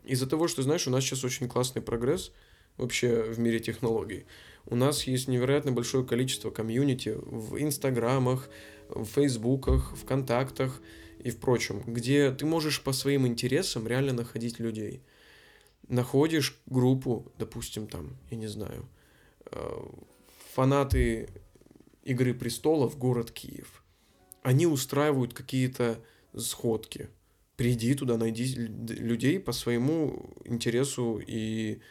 [0.05, 2.31] из-за того, что, знаешь, у нас сейчас очень классный прогресс
[2.77, 4.25] вообще в мире технологий.
[4.65, 8.49] У нас есть невероятно большое количество комьюнити в инстаграмах,
[8.89, 10.81] в фейсбуках, в контактах,
[11.23, 15.01] и в прочем, где ты можешь по своим интересам реально находить людей.
[15.87, 18.87] Находишь группу, допустим, там, я не знаю,
[19.51, 19.79] э,
[20.53, 21.29] фанаты
[22.07, 23.83] Игры престолов, город Киев.
[24.41, 25.99] Они устраивают какие-то
[26.37, 27.09] сходки.
[27.57, 31.81] Приди туда, найди людей по своему интересу и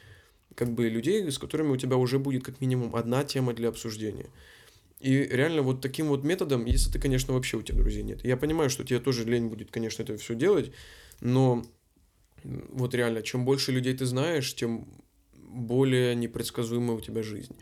[0.54, 4.30] как бы людей, с которыми у тебя уже будет как минимум одна тема для обсуждения.
[5.00, 8.24] И реально вот таким вот методом, если ты, конечно, вообще у тебя друзей нет.
[8.24, 10.72] Я понимаю, что тебе тоже лень будет, конечно, это все делать,
[11.20, 11.64] но
[12.44, 14.88] вот реально, чем больше людей ты знаешь, тем
[15.34, 17.56] более непредсказуемая у тебя жизнь.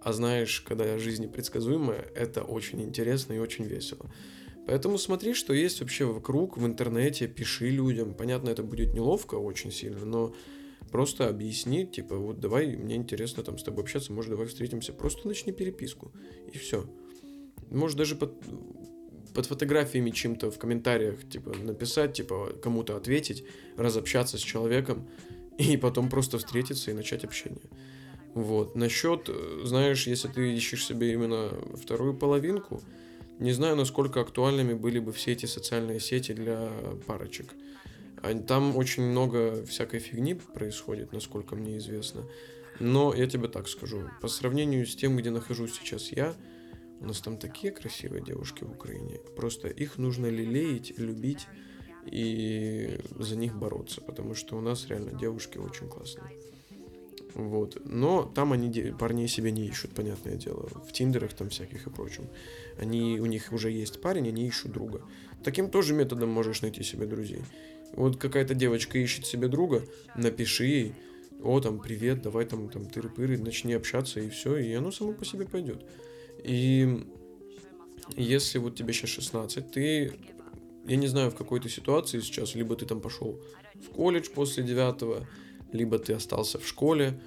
[0.00, 4.10] А знаешь, когда жизнь непредсказуемая, это очень интересно и очень весело.
[4.66, 8.14] Поэтому смотри, что есть вообще вокруг, в интернете, пиши людям.
[8.14, 10.34] Понятно, это будет неловко очень сильно, но
[10.90, 14.92] просто объясни, типа, вот давай, мне интересно там с тобой общаться, может, давай встретимся.
[14.92, 16.12] Просто начни переписку,
[16.52, 16.84] и все.
[17.70, 18.34] Может, даже под,
[19.34, 23.44] под фотографиями чем-то в комментариях, типа, написать, типа, кому-то ответить,
[23.76, 25.08] разобщаться с человеком,
[25.58, 27.70] и потом просто встретиться и начать общение.
[28.34, 28.76] Вот.
[28.76, 29.28] Насчет,
[29.64, 32.80] знаешь, если ты ищешь себе именно вторую половинку,
[33.38, 36.70] не знаю, насколько актуальными были бы все эти социальные сети для
[37.06, 37.54] парочек.
[38.46, 42.24] Там очень много всякой фигни происходит, насколько мне известно.
[42.80, 46.34] Но я тебе так скажу, по сравнению с тем, где нахожусь сейчас я,
[47.00, 49.20] у нас там такие красивые девушки в Украине.
[49.36, 51.46] Просто их нужно лелеять, любить
[52.06, 56.32] и за них бороться, потому что у нас реально девушки очень классные.
[57.34, 57.80] Вот.
[57.84, 60.68] Но там они парней себе не ищут, понятное дело.
[60.88, 62.28] В тиндерах там всяких и прочем.
[62.78, 65.02] Они, у них уже есть парень, они ищут друга.
[65.44, 67.42] Таким тоже методом можешь найти себе друзей.
[67.92, 69.84] Вот какая-то девочка ищет себе друга,
[70.16, 70.94] напиши ей,
[71.42, 75.24] о, там, привет, давай там, там, тыры-пыры, начни общаться, и все, и оно само по
[75.24, 75.84] себе пойдет.
[76.44, 77.06] И
[78.16, 80.12] если вот тебе сейчас 16, ты,
[80.86, 83.40] я не знаю, в какой то ситуации сейчас, либо ты там пошел
[83.74, 85.26] в колледж после девятого,
[85.72, 87.20] либо ты остался в школе.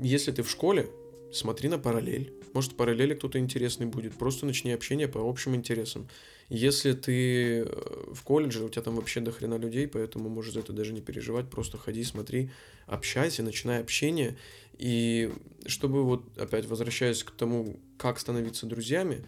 [0.00, 0.88] Если ты в школе,
[1.32, 2.32] смотри на параллель.
[2.52, 4.14] Может, параллели кто-то интересный будет.
[4.14, 6.08] Просто начни общение по общим интересам.
[6.48, 10.60] Если ты э, в колледже, у тебя там вообще до хрена людей, поэтому можешь за
[10.60, 11.48] это даже не переживать.
[11.48, 12.50] Просто ходи, смотри,
[12.86, 14.36] общайся, начинай общение.
[14.76, 15.30] И
[15.66, 19.24] чтобы вот опять возвращаясь к тому, как становиться друзьями,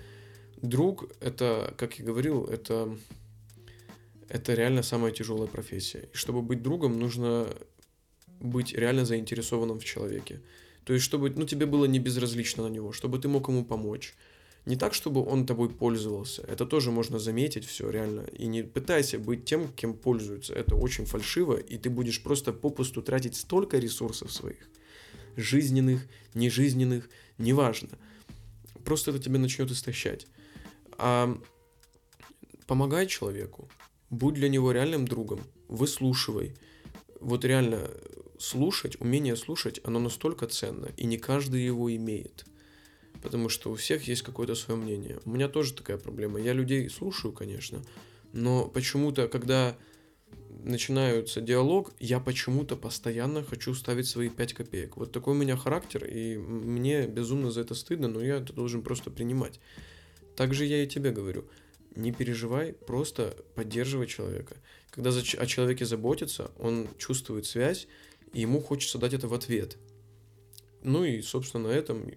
[0.61, 2.97] друг это, как я говорил, это
[4.29, 6.09] это реально самая тяжелая профессия.
[6.13, 7.49] И чтобы быть другом, нужно
[8.41, 10.41] быть реально заинтересованным в человеке.
[10.85, 14.15] То есть, чтобы ну, тебе было не безразлично на него, чтобы ты мог ему помочь.
[14.65, 16.43] Не так, чтобы он тобой пользовался.
[16.43, 18.21] Это тоже можно заметить все реально.
[18.39, 20.55] И не пытайся быть тем, кем пользуются.
[20.55, 24.69] Это очень фальшиво, и ты будешь просто попусту тратить столько ресурсов своих.
[25.37, 27.89] Жизненных, нежизненных, неважно.
[28.85, 30.29] Просто это тебя начнет истощать.
[30.97, 31.37] А
[32.67, 33.69] помогай человеку,
[34.11, 36.55] будь для него реальным другом, выслушивай.
[37.21, 37.91] Вот реально
[38.43, 42.45] слушать, умение слушать, оно настолько ценно, и не каждый его имеет.
[43.23, 45.21] Потому что у всех есть какое-то свое мнение.
[45.25, 46.41] У меня тоже такая проблема.
[46.41, 47.83] Я людей слушаю, конечно,
[48.33, 49.77] но почему-то, когда
[50.65, 54.97] начинается диалог, я почему-то постоянно хочу ставить свои 5 копеек.
[54.97, 58.83] Вот такой у меня характер, и мне безумно за это стыдно, но я это должен
[58.83, 59.61] просто принимать.
[60.37, 61.45] Также я и тебе говорю
[61.97, 64.57] не переживай, просто поддерживай человека.
[64.91, 67.87] Когда о человеке заботится, он чувствует связь,
[68.33, 69.77] и ему хочется дать это в ответ.
[70.83, 72.11] Ну и, собственно, на этом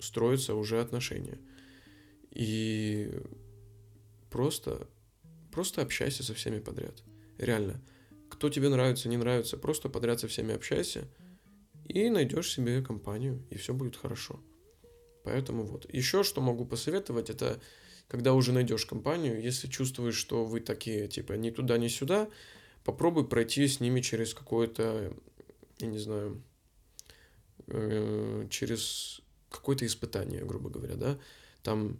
[0.00, 1.38] строятся уже отношения.
[2.30, 3.10] И
[4.30, 4.88] просто,
[5.52, 7.02] просто общайся со всеми подряд.
[7.38, 7.80] Реально.
[8.28, 11.08] Кто тебе нравится, не нравится, просто подряд со всеми общайся,
[11.86, 14.40] и найдешь себе компанию, и все будет хорошо.
[15.24, 15.92] Поэтому вот.
[15.92, 17.60] Еще что могу посоветовать, это
[18.08, 22.28] когда уже найдешь компанию, если чувствуешь, что вы такие, типа, ни туда, ни сюда,
[22.84, 25.14] попробуй пройти с ними через какое-то,
[25.78, 26.42] я не знаю,
[27.66, 31.18] э, через какое-то испытание, грубо говоря, да,
[31.62, 31.98] там,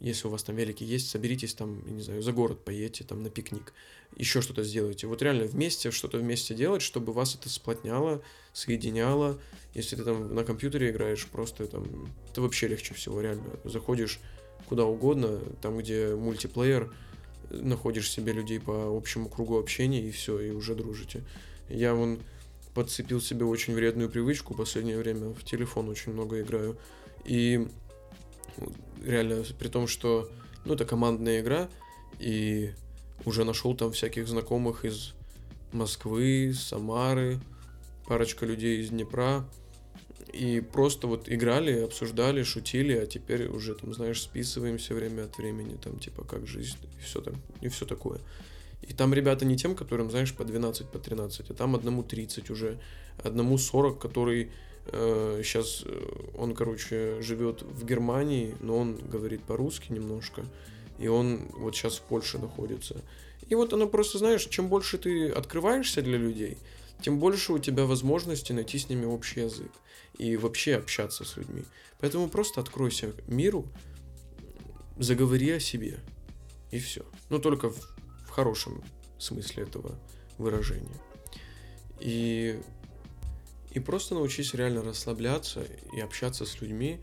[0.00, 3.22] если у вас там велики есть, соберитесь там, я не знаю, за город поедете, там,
[3.22, 3.72] на пикник,
[4.16, 5.06] еще что-то сделайте.
[5.06, 8.22] Вот реально вместе, что-то вместе делать, чтобы вас это сплотняло,
[8.52, 9.38] соединяло.
[9.74, 13.44] Если ты там на компьютере играешь, просто там, это вообще легче всего, реально.
[13.64, 14.18] Заходишь
[14.68, 16.92] куда угодно, там, где мультиплеер,
[17.50, 21.22] находишь себе людей по общему кругу общения, и все, и уже дружите.
[21.68, 22.18] Я вон
[22.78, 26.78] подцепил себе очень вредную привычку в последнее время, в телефон очень много играю.
[27.24, 27.66] И
[29.04, 30.30] реально, при том, что,
[30.64, 31.68] ну, это командная игра,
[32.20, 32.70] и
[33.24, 35.14] уже нашел там всяких знакомых из
[35.72, 37.40] Москвы, Самары,
[38.06, 39.44] парочка людей из Днепра,
[40.32, 45.76] и просто вот играли, обсуждали, шутили, а теперь уже там, знаешь, списываемся время от времени,
[45.82, 48.20] там, типа, как жизнь, и все, там, и все такое.
[48.82, 52.50] И там ребята не тем, которым, знаешь, по 12, по 13, а там одному 30
[52.50, 52.78] уже,
[53.22, 54.50] одному 40, который
[54.86, 60.44] э, сейчас, э, он, короче, живет в Германии, но он говорит по-русски немножко,
[60.98, 63.02] и он вот сейчас в Польше находится.
[63.48, 66.58] И вот оно просто, знаешь, чем больше ты открываешься для людей,
[67.00, 69.70] тем больше у тебя возможности найти с ними общий язык
[70.18, 71.62] и вообще общаться с людьми.
[72.00, 73.66] Поэтому просто откройся миру,
[74.98, 76.00] заговори о себе,
[76.70, 77.04] и все.
[77.30, 77.97] Но только в
[78.38, 78.84] хорошем
[79.18, 79.98] смысле этого
[80.38, 81.00] выражения.
[81.98, 82.60] И,
[83.72, 87.00] и просто научись реально расслабляться и общаться с людьми.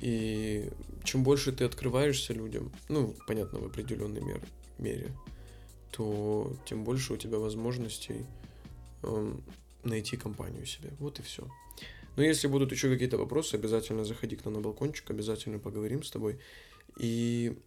[0.00, 0.70] И
[1.02, 4.40] чем больше ты открываешься людям, ну, понятно, в определенной мер,
[4.78, 5.10] мере,
[5.90, 8.24] то тем больше у тебя возможностей
[9.02, 9.42] эм,
[9.82, 10.90] найти компанию себе.
[11.00, 11.42] Вот и все.
[12.14, 16.10] Но если будут еще какие-то вопросы, обязательно заходи к нам на балкончик, обязательно поговорим с
[16.12, 16.38] тобой.
[17.00, 17.58] И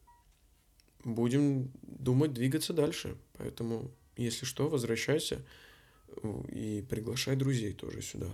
[1.03, 3.15] будем думать двигаться дальше.
[3.37, 5.45] Поэтому, если что, возвращайся
[6.07, 8.27] э, и приглашай друзей тоже сюда.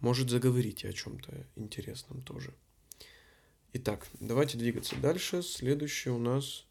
[0.00, 2.52] Может, заговорите о чем-то интересном тоже.
[3.72, 5.42] Итак, давайте двигаться дальше.
[5.42, 6.66] Следующий у нас,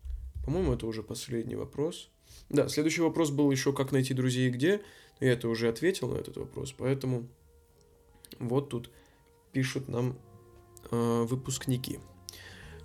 [0.46, 2.10] по-моему, это уже последний вопрос.
[2.50, 4.82] Да, следующий вопрос был еще, как найти друзей и где.
[5.20, 7.28] Я это уже ответил на этот вопрос, поэтому
[8.40, 8.92] вот тут
[9.52, 10.18] пишут нам
[10.92, 12.00] э, выпускники.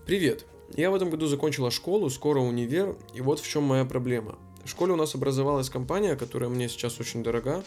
[0.06, 0.46] Привет.
[0.74, 4.38] Я в этом году закончила школу, скоро универ, и вот в чем моя проблема.
[4.64, 7.62] В школе у нас образовалась компания, которая мне сейчас очень дорога,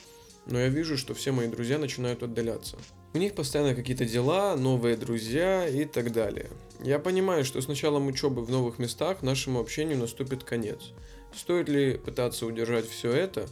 [0.48, 2.78] но я вижу, что все мои друзья начинают отдаляться.
[3.14, 6.50] У них постоянно какие-то дела, новые друзья и так далее.
[6.84, 10.92] Я понимаю, что с началом учебы в новых местах нашему общению наступит конец.
[11.36, 13.48] Стоит ли пытаться удержать все это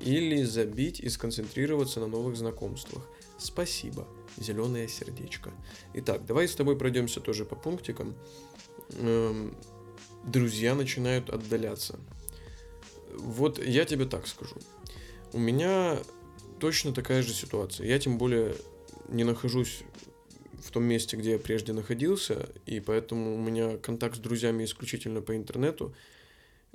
[0.00, 3.02] или забить и сконцентрироваться на новых знакомствах?
[3.38, 4.06] Спасибо.
[4.36, 5.50] Зеленое сердечко.
[5.94, 8.14] Итак, давай с тобой пройдемся тоже по пунктикам.
[8.94, 9.54] Эм,
[10.24, 11.98] друзья начинают отдаляться.
[13.12, 14.56] Вот я тебе так скажу.
[15.32, 15.98] У меня
[16.60, 17.86] точно такая же ситуация.
[17.86, 18.54] Я тем более
[19.08, 19.82] не нахожусь
[20.62, 25.22] в том месте, где я прежде находился, и поэтому у меня контакт с друзьями исключительно
[25.22, 25.94] по интернету,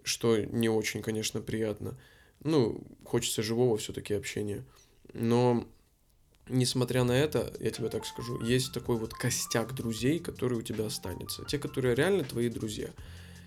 [0.03, 1.97] что не очень, конечно, приятно.
[2.43, 4.63] Ну, хочется живого все-таки общения.
[5.13, 5.67] Но
[6.49, 10.85] несмотря на это, я тебе так скажу, есть такой вот костяк друзей, который у тебя
[10.85, 11.45] останется.
[11.45, 12.89] Те, которые реально твои друзья.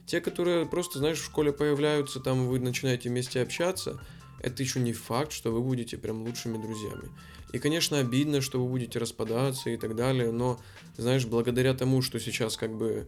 [0.07, 4.01] Те, которые просто, знаешь, в школе появляются, там вы начинаете вместе общаться,
[4.41, 7.11] это еще не факт, что вы будете прям лучшими друзьями.
[7.53, 10.61] И, конечно, обидно, что вы будете распадаться и так далее, но,
[10.97, 13.07] знаешь, благодаря тому, что сейчас как бы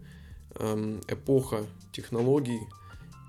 [0.54, 2.60] эм, эпоха технологий,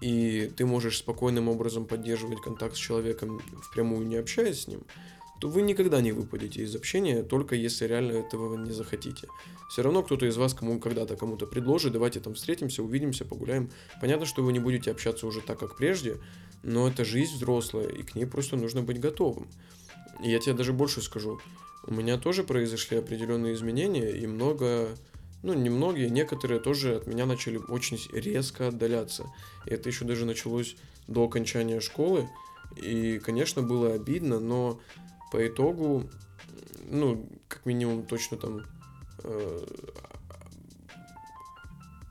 [0.01, 4.81] и ты можешь спокойным образом поддерживать контакт с человеком впрямую, не общаясь с ним,
[5.39, 9.27] то вы никогда не выпадете из общения, только если реально этого не захотите.
[9.69, 13.69] Все равно кто-то из вас кому когда-то кому-то предложит, давайте там встретимся, увидимся, погуляем.
[14.01, 16.17] Понятно, что вы не будете общаться уже так, как прежде,
[16.63, 19.47] но это жизнь взрослая, и к ней просто нужно быть готовым.
[20.23, 21.39] И я тебе даже больше скажу.
[21.85, 24.89] У меня тоже произошли определенные изменения, и много,
[25.43, 29.31] ну, немногие, некоторые тоже от меня начали очень резко отдаляться.
[29.65, 30.75] И это еще даже началось
[31.07, 32.29] до окончания школы.
[32.75, 34.79] И, конечно, было обидно, но
[35.31, 36.09] по итогу,
[36.89, 38.65] ну, как минимум точно там
[39.23, 39.65] э,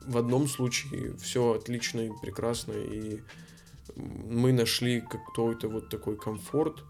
[0.05, 3.21] в одном случае все отлично и прекрасно, и
[3.95, 6.83] мы нашли какой-то вот такой комфорт,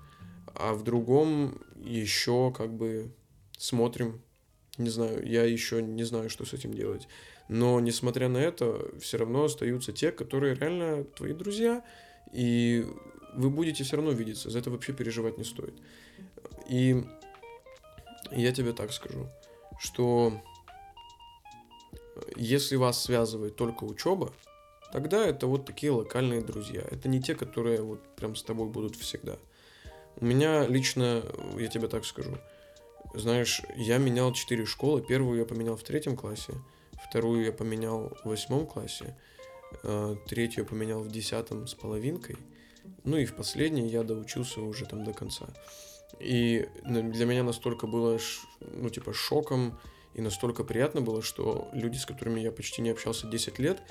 [0.56, 3.12] а в другом еще как бы
[3.58, 4.22] смотрим,
[4.78, 7.08] не знаю, я еще не знаю, что с этим делать.
[7.50, 11.84] Но несмотря на это, все равно остаются те, которые реально твои друзья,
[12.32, 12.86] и
[13.34, 15.74] вы будете все равно видеться, за это вообще переживать не стоит.
[16.67, 17.04] И
[18.32, 19.28] я тебе так скажу,
[19.80, 20.34] что
[22.36, 24.34] если вас связывает только учеба,
[24.91, 26.82] тогда это вот такие локальные друзья.
[26.82, 29.38] Это не те, которые вот прям с тобой будут всегда.
[30.17, 31.23] У меня лично,
[31.58, 32.38] я тебе так скажу,
[33.13, 35.02] знаешь, я менял четыре школы.
[35.02, 36.54] Первую я поменял в третьем классе,
[37.10, 39.15] вторую я поменял в восьмом классе,
[39.84, 42.38] э, третью я поменял в десятом с половинкой,
[43.04, 45.47] ну и в последней я доучился уже там до конца.
[46.19, 48.17] И для меня настолько было,
[48.60, 49.78] ну, типа, шоком
[50.13, 53.82] и настолько приятно было, что люди, с которыми я почти не общался 10 лет,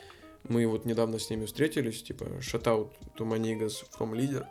[0.45, 4.47] мы вот недавно с ними встретились, типа, shoutout to Manigas from Leader,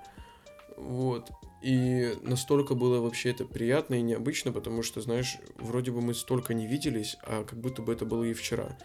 [0.77, 1.29] вот,
[1.61, 6.53] и настолько было вообще это приятно и необычно, потому что, знаешь, вроде бы мы столько
[6.53, 8.77] не виделись, а как будто бы это было и вчера.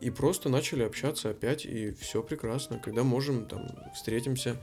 [0.00, 2.78] И просто начали общаться опять, и все прекрасно.
[2.78, 4.56] Когда можем, там, встретимся,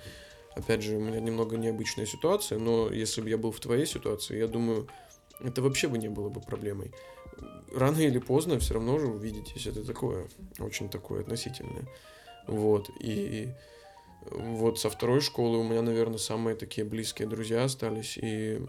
[0.55, 4.37] Опять же, у меня немного необычная ситуация, но если бы я был в твоей ситуации,
[4.37, 4.87] я думаю,
[5.39, 6.91] это вообще бы не было бы проблемой.
[7.73, 9.65] Рано или поздно все равно же увидитесь.
[9.65, 10.27] Это такое,
[10.59, 11.87] очень такое относительное.
[12.47, 12.89] Вот.
[12.99, 13.49] И
[14.29, 18.17] вот со второй школы у меня, наверное, самые такие близкие друзья остались.
[18.21, 18.61] И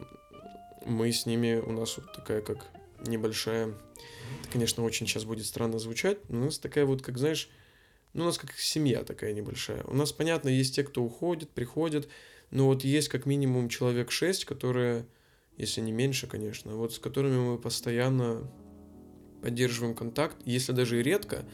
[0.87, 2.66] мы с ними, у нас вот такая как
[3.07, 3.66] небольшая...
[3.66, 7.51] Это, конечно, очень сейчас будет странно звучать, но у нас такая вот, как знаешь,
[8.15, 9.83] ну, у нас как семья такая небольшая.
[9.85, 12.09] У нас, понятно, есть те, кто уходит, приходят,
[12.51, 15.07] Но вот есть как минимум человек 6, которые,
[15.57, 18.49] если не меньше, конечно, вот с которыми мы постоянно
[19.43, 20.37] поддерживаем контакт.
[20.45, 21.45] Если даже и редко,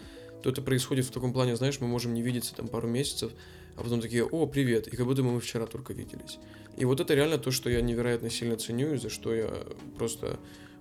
[0.42, 3.32] то это происходит в таком плане, знаешь, мы можем не видеться там пару месяцев,
[3.76, 6.38] а потом такие, о, привет, и как будто мы вчера только виделись.
[6.76, 9.50] И вот это реально то, что я невероятно сильно ценю, и за что я
[9.96, 10.38] просто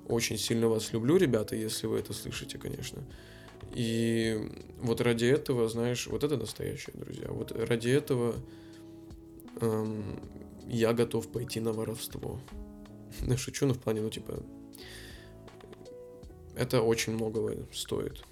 [0.08, 3.04] очень сильно вас люблю, ребята, если вы это слышите, конечно.
[3.74, 4.50] И
[4.82, 7.28] вот ради этого, знаешь, вот это настоящие друзья.
[7.30, 8.36] Вот ради этого
[9.62, 10.20] эм,
[10.68, 12.40] я готов пойти на воровство.
[13.38, 14.44] Шучу, но в плане, ну, типа,
[16.56, 18.24] это очень многого стоит.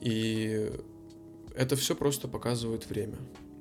[0.00, 0.70] И
[1.54, 3.16] это все просто показывает время.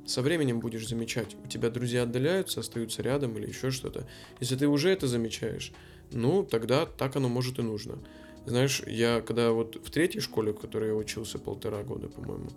[0.05, 4.07] Со временем будешь замечать, у тебя друзья отдаляются, остаются рядом или еще что-то.
[4.39, 5.71] Если ты уже это замечаешь,
[6.11, 7.97] ну, тогда так оно может и нужно.
[8.45, 12.49] Знаешь, я когда вот в третьей школе, в которой я учился полтора года, по-моему,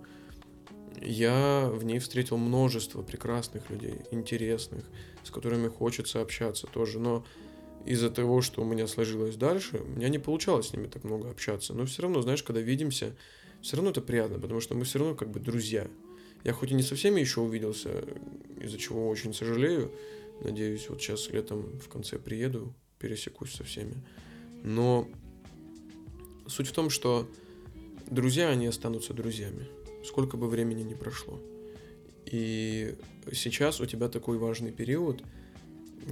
[1.01, 4.85] я в ней встретил множество прекрасных людей, интересных,
[5.25, 6.99] с которыми хочется общаться тоже.
[6.99, 7.25] Но
[7.87, 11.31] из-за того, что у меня сложилось дальше, у меня не получалось с ними так много
[11.31, 11.73] общаться.
[11.73, 13.17] Но все равно, знаешь, когда видимся,
[13.63, 15.87] все равно это приятно, потому что мы все равно как бы друзья.
[16.45, 18.05] Я хоть и не со всеми еще увиделся,
[18.61, 19.93] из-за чего очень сожалею.
[20.43, 23.95] Надеюсь, вот сейчас летом в конце приеду, пересекусь со всеми.
[24.63, 25.09] Но
[26.49, 27.29] суть в том, что
[28.11, 29.69] друзья, они останутся друзьями,
[30.05, 31.41] сколько бы времени ни прошло.
[32.27, 32.95] И
[33.33, 35.23] сейчас у тебя такой важный период,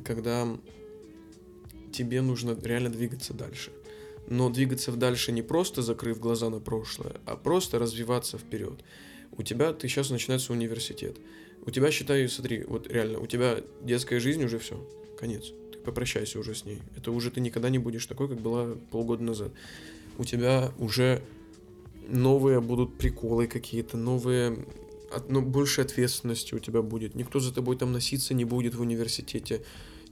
[0.04, 0.46] когда
[1.92, 3.72] тебе нужно реально двигаться дальше–
[4.28, 8.80] но двигаться дальше не просто закрыв глаза на прошлое, а просто развиваться вперед.
[9.32, 11.16] У тебя, ты сейчас начинается университет.
[11.64, 14.84] У тебя, считай, смотри, вот реально, у тебя детская жизнь уже все,
[15.18, 15.52] конец.
[15.72, 16.80] Ты попрощайся уже с ней.
[16.96, 19.52] Это уже ты никогда не будешь такой, как была полгода назад.
[20.18, 21.22] У тебя уже
[22.08, 24.64] новые будут приколы какие-то, новые
[25.28, 27.14] ну, больше ответственности у тебя будет.
[27.14, 29.62] Никто за тобой там носиться не будет в университете.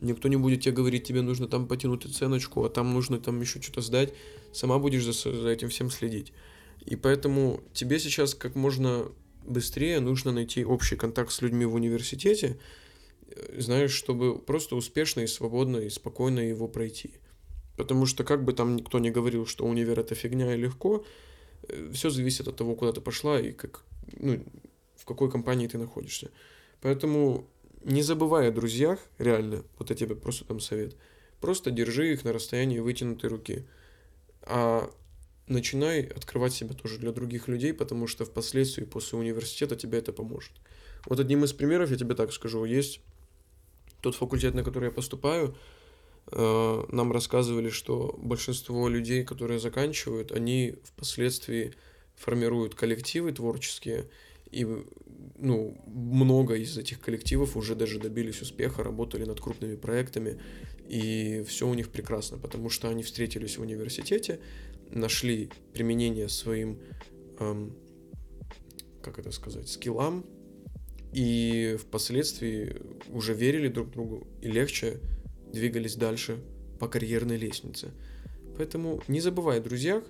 [0.00, 3.60] Никто не будет тебе говорить, тебе нужно там потянуть оценочку, а там нужно там еще
[3.62, 4.12] что-то сдать.
[4.52, 6.32] Сама будешь за, за этим всем следить.
[6.84, 9.06] И поэтому тебе сейчас как можно
[9.46, 12.58] быстрее нужно найти общий контакт с людьми в университете,
[13.28, 17.12] э, знаешь, чтобы просто успешно и свободно и спокойно его пройти.
[17.76, 21.04] Потому что как бы там никто не говорил, что универ это фигня и легко,
[21.68, 24.42] э, все зависит от того, куда ты пошла и как, ну,
[24.96, 26.30] в какой компании ты находишься.
[26.80, 27.46] Поэтому
[27.84, 30.96] не забывай о друзьях, реально, вот я тебе просто там совет.
[31.40, 33.64] Просто держи их на расстоянии вытянутой руки.
[34.42, 34.90] А
[35.46, 40.52] начинай открывать себя тоже для других людей, потому что впоследствии после университета тебе это поможет.
[41.06, 43.00] Вот одним из примеров я тебе так скажу, есть
[44.00, 45.54] тот факультет, на который я поступаю,
[46.32, 51.74] нам рассказывали, что большинство людей, которые заканчивают, они впоследствии
[52.16, 54.08] формируют коллективы творческие,
[54.50, 54.66] и
[55.36, 60.40] ну, много из этих коллективов уже даже добились успеха, работали над крупными проектами,
[60.88, 64.40] и все у них прекрасно, потому что они встретились в университете,
[64.90, 66.78] нашли применение своим,
[67.40, 67.76] эм,
[69.02, 70.24] как это сказать, скиллам,
[71.12, 75.00] и впоследствии уже верили друг другу и легче
[75.54, 76.38] двигались дальше
[76.78, 77.92] по карьерной лестнице.
[78.56, 80.04] Поэтому не забывай о друзьях,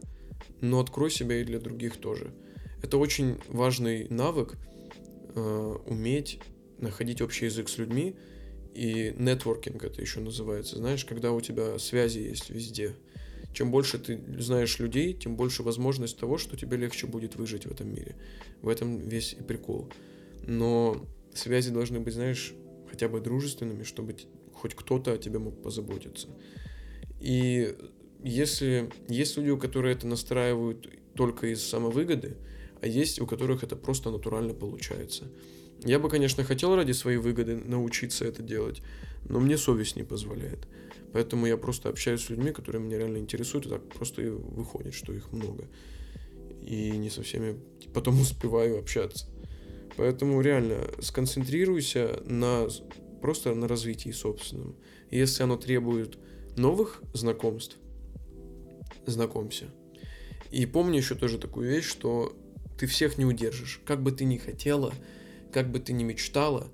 [0.61, 2.33] но открой себя и для других тоже.
[2.83, 4.57] Это очень важный навык,
[5.35, 6.41] э, уметь
[6.79, 8.17] находить общий язык с людьми,
[8.75, 12.95] и нетворкинг это еще называется, знаешь, когда у тебя связи есть везде.
[13.53, 17.71] Чем больше ты знаешь людей, тем больше возможность того, что тебе легче будет выжить в
[17.71, 18.17] этом мире.
[18.63, 19.89] В этом весь и прикол.
[20.47, 22.53] Но связи должны быть, знаешь,
[22.91, 24.17] хотя бы дружественными, чтобы
[24.65, 26.29] хоть кто-то о тебе мог позаботиться.
[27.21, 27.77] И
[28.23, 32.39] если есть люди, которые это настраивают только из самовыгоды,
[32.81, 35.25] а есть у которых это просто натурально получается.
[35.85, 38.81] Я бы, конечно, хотел ради своей выгоды научиться это делать,
[39.29, 40.67] но мне совесть не позволяет.
[41.12, 44.95] Поэтому я просто общаюсь с людьми, которые меня реально интересуют, и так просто и выходит,
[44.95, 45.69] что их много.
[46.62, 47.61] И не со всеми
[47.93, 49.27] потом успеваю общаться.
[49.99, 52.67] Поэтому реально сконцентрируйся на
[53.25, 54.77] просто на развитии собственном.
[55.11, 56.18] если оно требует
[56.59, 57.79] новых знакомств,
[59.07, 59.64] знакомься.
[60.51, 62.37] И помни еще тоже такую вещь, что
[62.79, 63.81] ты всех не удержишь.
[63.87, 64.93] Как бы ты ни хотела,
[65.55, 66.70] как бы ты ни мечтала,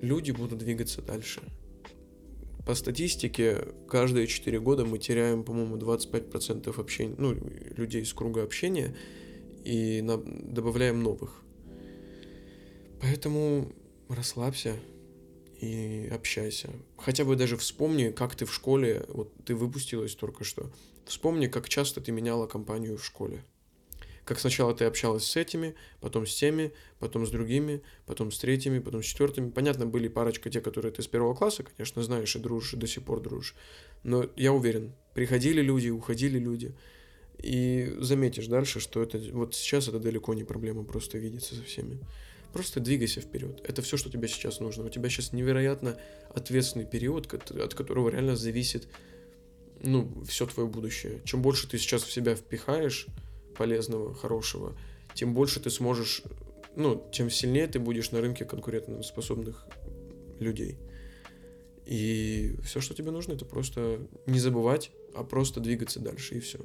[0.00, 1.42] люди будут двигаться дальше.
[2.66, 7.34] По статистике, каждые 4 года мы теряем, по-моему, 25% общения, ну,
[7.76, 8.96] людей из круга общения
[9.66, 11.42] и на, добавляем новых.
[13.02, 13.70] Поэтому
[14.08, 14.74] расслабься
[15.60, 16.70] и общайся.
[16.96, 20.70] Хотя бы даже вспомни, как ты в школе, вот ты выпустилась только что,
[21.06, 23.44] вспомни, как часто ты меняла компанию в школе
[24.28, 28.78] как сначала ты общалась с этими, потом с теми, потом с другими, потом с третьими,
[28.78, 29.48] потом с четвертыми.
[29.48, 32.86] Понятно, были парочка те, которые ты с первого класса, конечно, знаешь и дружишь, и до
[32.86, 33.54] сих пор дружишь.
[34.02, 36.74] Но я уверен, приходили люди, уходили люди.
[37.38, 41.98] И заметишь дальше, что это вот сейчас это далеко не проблема просто видеться со всеми.
[42.52, 43.60] Просто двигайся вперед.
[43.64, 44.84] Это все, что тебе сейчас нужно.
[44.84, 45.98] У тебя сейчас невероятно
[46.30, 48.88] ответственный период, от которого реально зависит
[49.82, 51.20] ну, все твое будущее.
[51.24, 53.06] Чем больше ты сейчас в себя впихаешь,
[53.56, 54.76] полезного, хорошего,
[55.14, 56.22] тем больше ты сможешь,
[56.76, 59.66] ну, тем сильнее ты будешь на рынке конкурентоспособных
[60.38, 60.78] людей.
[61.84, 66.60] И все, что тебе нужно, это просто не забывать, а просто двигаться дальше, и все.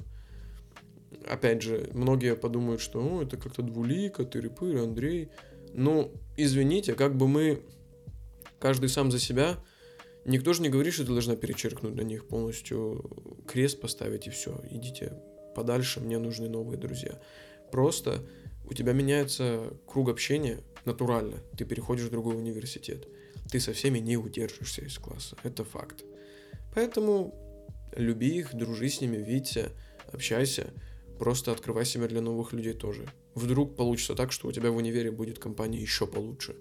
[1.26, 5.30] Опять же, многие подумают, что ну, это как-то двулика, тыры-пыры, Андрей.
[5.76, 7.60] Ну, извините, как бы мы,
[8.60, 9.58] каждый сам за себя,
[10.24, 14.60] никто же не говорит, что ты должна перечеркнуть на них полностью крест поставить и все.
[14.70, 15.20] Идите
[15.56, 17.20] подальше, мне нужны новые друзья.
[17.72, 18.24] Просто
[18.64, 21.38] у тебя меняется круг общения натурально.
[21.58, 23.08] Ты переходишь в другой университет.
[23.50, 25.36] Ты со всеми не удержишься из класса.
[25.42, 26.04] Это факт.
[26.72, 27.34] Поэтому
[27.96, 29.72] люби их, дружи с ними, видься,
[30.12, 30.72] общайся.
[31.18, 33.06] Просто открывай себя для новых людей тоже.
[33.34, 36.56] Вдруг получится так, что у тебя в универе будет компания еще получше.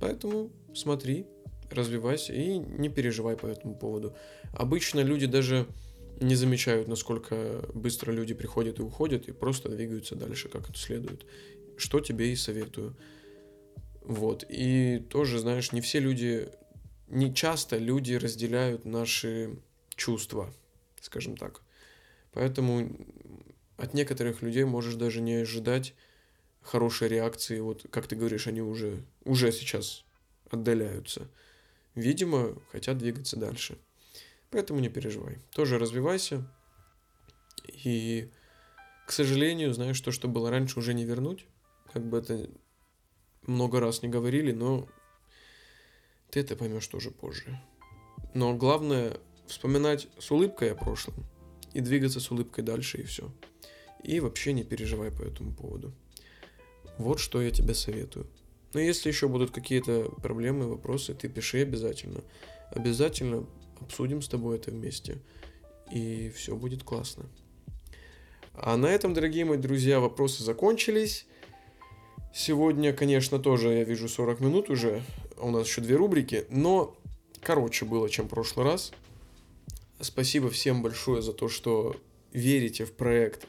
[0.00, 1.26] Поэтому смотри,
[1.70, 4.14] развивайся и не переживай по этому поводу.
[4.52, 5.66] Обычно люди даже
[6.20, 11.26] не замечают, насколько быстро люди приходят и уходят, и просто двигаются дальше, как это следует.
[11.76, 12.96] Что тебе и советую.
[14.02, 14.44] Вот.
[14.48, 16.48] И тоже, знаешь, не все люди,
[17.08, 19.58] не часто люди разделяют наши
[19.94, 20.52] чувства,
[21.00, 21.62] скажем так.
[22.32, 22.90] Поэтому
[23.76, 25.94] от некоторых людей можешь даже не ожидать
[26.62, 27.60] хорошей реакции.
[27.60, 30.04] Вот, как ты говоришь, они уже, уже сейчас
[30.50, 31.28] отдаляются.
[31.94, 33.78] Видимо, хотят двигаться дальше.
[34.50, 35.38] Поэтому не переживай.
[35.52, 36.46] Тоже развивайся.
[37.66, 38.30] И,
[39.06, 41.46] к сожалению, знаешь, то, что было раньше, уже не вернуть.
[41.92, 42.48] Как бы это
[43.42, 44.88] много раз не говорили, но
[46.30, 47.60] ты это поймешь тоже позже.
[48.34, 51.14] Но главное вспоминать с улыбкой о прошлом
[51.72, 53.32] и двигаться с улыбкой дальше и все.
[54.06, 55.92] И вообще не переживай по этому поводу.
[56.96, 58.28] Вот что я тебе советую.
[58.72, 62.22] Но если еще будут какие-то проблемы, вопросы, ты пиши обязательно.
[62.70, 63.44] Обязательно
[63.80, 65.18] обсудим с тобой это вместе,
[65.90, 67.26] и все будет классно.
[68.54, 71.26] А на этом, дорогие мои друзья, вопросы закончились.
[72.32, 75.02] Сегодня, конечно, тоже я вижу 40 минут уже,
[75.36, 76.96] у нас еще две рубрики, но
[77.42, 78.92] короче было, чем в прошлый раз.
[80.00, 81.96] Спасибо всем большое за то, что
[82.32, 83.48] верите в проект.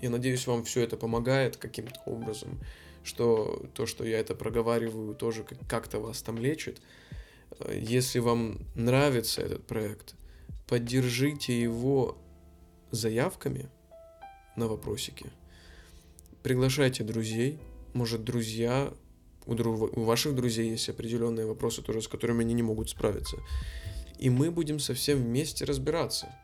[0.00, 2.58] Я надеюсь, вам все это помогает каким-то образом,
[3.04, 6.80] что то, что я это проговариваю, тоже как-то вас там лечит.
[7.70, 10.14] Если вам нравится этот проект,
[10.66, 12.16] поддержите его
[12.90, 13.68] заявками
[14.56, 15.26] на вопросики.
[16.42, 17.58] Приглашайте друзей.
[17.92, 18.94] Может, друзья,
[19.46, 23.36] у, друг, у ваших друзей есть определенные вопросы тоже, с которыми они не могут справиться.
[24.18, 26.34] И мы будем совсем вместе разбираться.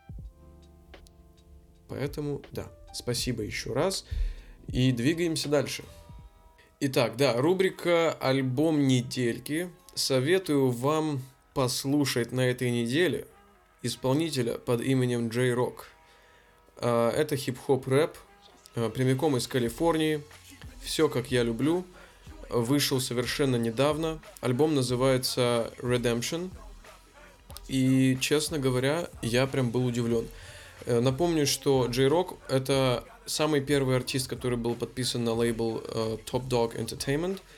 [1.87, 4.05] Поэтому, да, спасибо еще раз.
[4.67, 5.83] И двигаемся дальше.
[6.79, 11.21] Итак, да, рубрика «Альбом недельки» советую вам
[11.53, 13.27] послушать на этой неделе
[13.81, 15.87] исполнителя под именем Джей Рок.
[16.75, 18.17] А, это хип-хоп рэп,
[18.75, 20.21] а, прямиком из Калифорнии.
[20.81, 21.85] Все как я люблю.
[22.49, 24.19] Вышел совершенно недавно.
[24.41, 26.49] Альбом называется Redemption.
[27.67, 30.27] И, честно говоря, я прям был удивлен.
[30.85, 36.47] Э, напомню, что Рок это самый первый артист, который был подписан на лейбл uh, Top
[36.47, 37.39] Dog Entertainment–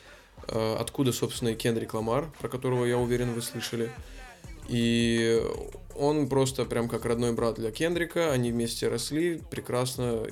[0.48, 3.92] Э, откуда, собственно, и Кендрик Ламар, про которого, я уверен, вы слышали.
[4.68, 5.42] И
[5.96, 10.24] он просто прям как родной брат для Кендрика, они вместе росли прекрасно.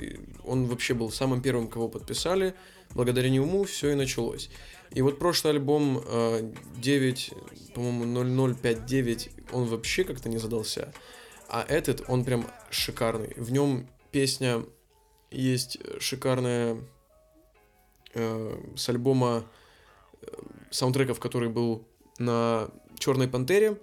[0.46, 2.54] Он вообще был самым первым, кого подписали.
[2.94, 4.50] Благодаря нему все и началось.
[4.92, 6.04] И вот прошлый альбом
[6.78, 10.94] 9, э, по-моему, 0059, он вообще как-то не задался.
[11.50, 13.34] А этот, он прям шикарный.
[13.38, 14.64] В нем песня
[15.32, 16.78] есть шикарная
[18.14, 19.46] э, с альбома
[20.72, 21.88] саундтреков, который был
[22.20, 23.78] на Черной Пантере,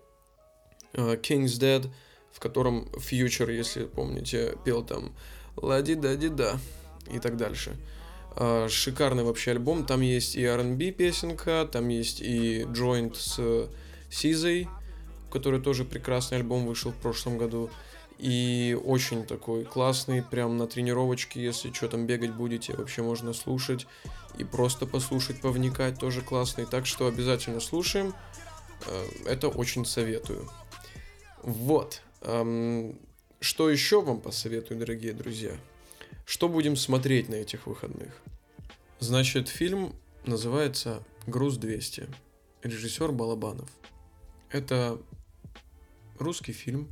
[0.92, 1.90] э, King's Dead,
[2.32, 5.14] в котором Future, если помните, пел там
[5.56, 6.58] лади да ди да
[7.10, 7.76] и так дальше.
[8.36, 9.86] Э, шикарный вообще альбом.
[9.86, 13.70] Там есть и R&B песенка, там есть и Joint с
[14.10, 14.68] Сизой,
[15.34, 17.68] который тоже прекрасный альбом вышел в прошлом году.
[18.18, 23.88] И очень такой классный, прям на тренировочке, если что там бегать будете, вообще можно слушать.
[24.38, 26.66] И просто послушать, повникать тоже классный.
[26.66, 28.14] Так что обязательно слушаем.
[28.86, 30.48] Э, это очень советую.
[31.42, 32.00] Вот.
[33.40, 35.52] Что еще вам посоветую, дорогие друзья?
[36.24, 38.14] Что будем смотреть на этих выходных?
[39.00, 42.08] Значит, фильм называется «Груз 200».
[42.62, 43.68] Режиссер Балабанов.
[44.48, 44.98] Это
[46.18, 46.90] русский фильм,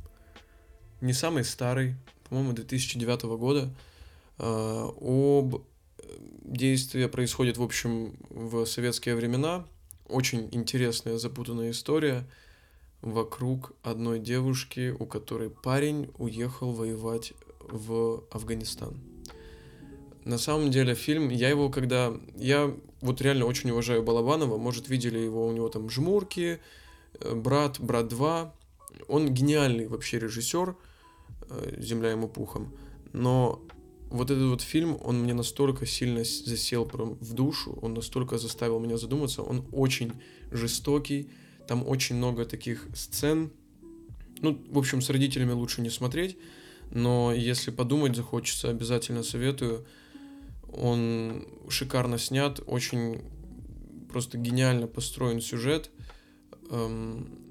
[1.01, 1.95] не самый старый,
[2.29, 3.73] по-моему, 2009 года,
[4.37, 5.63] а, об
[6.43, 9.65] действие происходит, в общем, в советские времена.
[10.07, 12.25] Очень интересная, запутанная история
[13.01, 18.97] вокруг одной девушки, у которой парень уехал воевать в Афганистан.
[20.25, 22.13] На самом деле фильм, я его когда...
[22.35, 26.59] Я вот реально очень уважаю Балабанова, может, видели его, у него там «Жмурки»,
[27.19, 28.51] э, «Брат», «Брат 2».
[29.07, 30.75] Он гениальный вообще режиссер,
[31.49, 32.73] э, «Земля ему пухом».
[33.13, 33.61] Но
[34.09, 38.79] вот этот вот фильм, он мне настолько сильно засел прям в душу, он настолько заставил
[38.79, 40.13] меня задуматься, он очень
[40.51, 41.29] жестокий,
[41.67, 43.51] там очень много таких сцен.
[44.41, 46.37] Ну, в общем, с родителями лучше не смотреть,
[46.91, 49.85] но если подумать захочется, обязательно советую.
[50.71, 53.21] Он шикарно снят, очень
[54.11, 55.89] просто гениально построен сюжет.
[56.69, 57.42] Эм,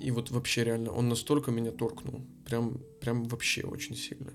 [0.00, 2.22] и вот вообще реально, он настолько меня торкнул.
[2.44, 4.32] Прям, прям вообще очень сильно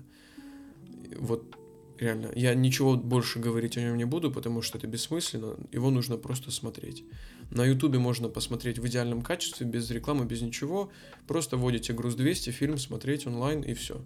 [1.18, 1.56] вот
[1.98, 6.16] реально, я ничего больше говорить о нем не буду, потому что это бессмысленно, его нужно
[6.16, 7.04] просто смотреть.
[7.50, 10.90] На ютубе можно посмотреть в идеальном качестве, без рекламы, без ничего,
[11.26, 14.02] просто вводите груз 200, фильм смотреть онлайн и все.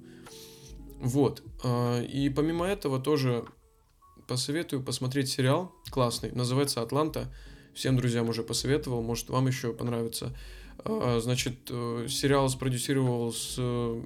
[1.01, 3.45] Вот, а, и помимо этого тоже
[4.29, 7.33] посоветую посмотреть сериал классный, называется «Атланта»,
[7.75, 10.37] всем друзьям уже посоветовал, может вам еще понравится.
[10.85, 13.57] А, значит, э, сериал спродюсировал, с,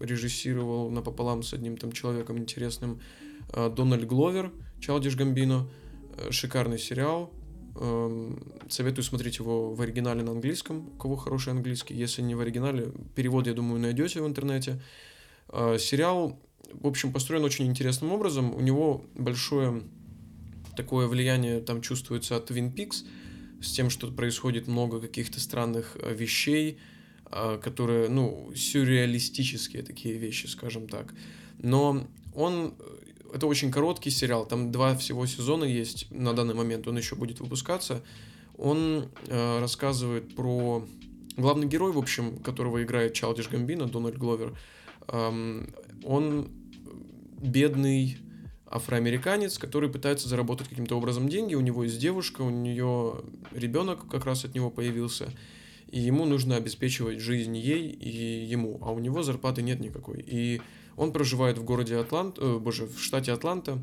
[0.01, 3.01] режиссировал напополам с одним там человеком интересным
[3.51, 5.69] а, Дональд Гловер, Чалдиш Гамбино.
[6.17, 7.33] Э, шикарный сериал.
[7.77, 11.95] Эм, советую смотреть его в оригинале на английском, у кого хороший английский.
[11.95, 14.81] Если не в оригинале, перевод, я думаю, найдете в интернете.
[15.51, 16.39] Сериал,
[16.73, 18.55] в общем, построен очень интересным образом.
[18.55, 19.83] У него большое
[20.77, 23.05] такое влияние там чувствуется от Twin Peaks–
[23.65, 26.79] с тем, что происходит много каких-то странных э, вещей,
[27.31, 31.15] э, которые, ну, сюрреалистические такие вещи, скажем так.
[31.59, 36.87] Но он, э, это очень короткий сериал, там два всего сезона есть на данный момент,
[36.87, 38.03] он еще будет выпускаться.
[38.57, 40.87] Он э, рассказывает про
[41.37, 44.57] главный герой, в общем, которого играет Чалдиш Гамбина, Дональд Гловер.
[45.09, 46.49] Эм, он
[47.41, 48.19] бедный
[48.67, 51.55] афроамериканец, который пытается заработать каким-то образом деньги.
[51.55, 55.31] У него есть девушка, у нее ребенок как раз от него появился.
[55.89, 60.25] И ему нужно обеспечивать жизнь ей и ему, а у него зарплаты нет никакой.
[60.27, 60.61] И
[60.97, 63.83] он проживает в городе Атлант, э, боже, в штате Атланта.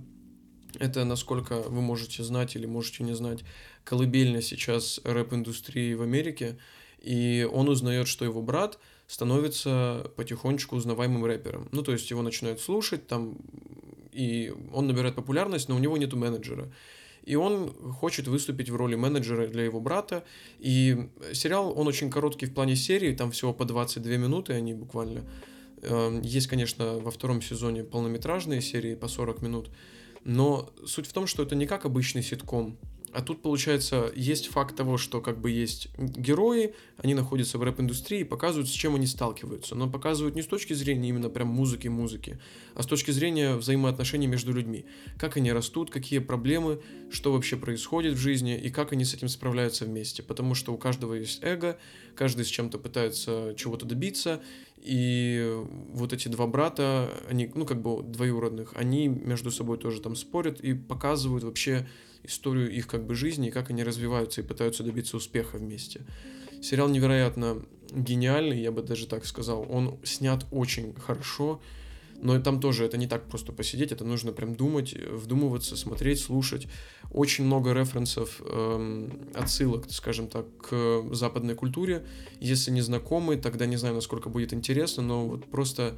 [0.79, 3.43] Это, насколько вы можете знать или можете не знать,
[3.83, 6.57] колыбельня сейчас рэп-индустрии в Америке.
[6.99, 8.77] И он узнает, что его брат
[9.07, 11.67] становится потихонечку узнаваемым рэпером.
[11.71, 13.37] Ну, то есть его начинают слушать, там
[14.11, 16.71] и он набирает популярность, но у него нет менеджера.
[17.23, 20.23] И он хочет выступить в роли менеджера для его брата.
[20.59, 25.23] И сериал, он очень короткий в плане серии, там всего по 22 минуты они буквально.
[25.83, 29.69] Эм, есть, конечно, во втором сезоне полнометражные серии по 40 минут,
[30.23, 32.77] но суть в том, что это не как обычный ситком,
[33.13, 38.23] а тут, получается, есть факт того, что как бы есть герои, они находятся в рэп-индустрии,
[38.23, 39.75] показывают, с чем они сталкиваются.
[39.75, 42.39] Но показывают не с точки зрения именно прям музыки-музыки,
[42.73, 44.85] а с точки зрения взаимоотношений между людьми.
[45.17, 49.27] Как они растут, какие проблемы, что вообще происходит в жизни и как они с этим
[49.27, 50.23] справляются вместе.
[50.23, 51.77] Потому что у каждого есть эго,
[52.15, 54.41] каждый с чем-то пытается чего-то добиться,
[54.77, 60.15] и вот эти два брата, они, ну, как бы двоюродных, они между собой тоже там
[60.15, 61.87] спорят и показывают вообще
[62.23, 66.01] историю их как бы жизни и как они развиваются и пытаются добиться успеха вместе.
[66.61, 69.65] Сериал невероятно гениальный, я бы даже так сказал.
[69.69, 71.61] Он снят очень хорошо,
[72.21, 76.67] но там тоже это не так просто посидеть, это нужно прям думать, вдумываться, смотреть, слушать.
[77.11, 82.05] Очень много референсов, эм, отсылок, скажем так, к западной культуре.
[82.39, 85.95] Если не знакомы, тогда не знаю, насколько будет интересно, но вот просто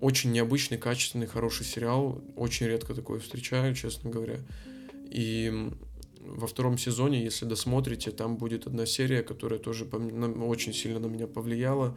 [0.00, 2.22] очень необычный, качественный, хороший сериал.
[2.34, 4.38] Очень редко такое встречаю, честно говоря.
[5.10, 5.70] И
[6.20, 11.26] во втором сезоне, если досмотрите, там будет одна серия, которая тоже очень сильно на меня
[11.26, 11.96] повлияла.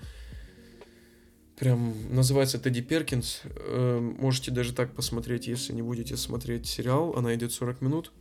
[1.58, 3.42] Прям называется Тедди Перкинс.
[3.44, 7.16] Эм, можете даже так посмотреть, если не будете смотреть сериал.
[7.18, 8.12] Она идет 40 минут.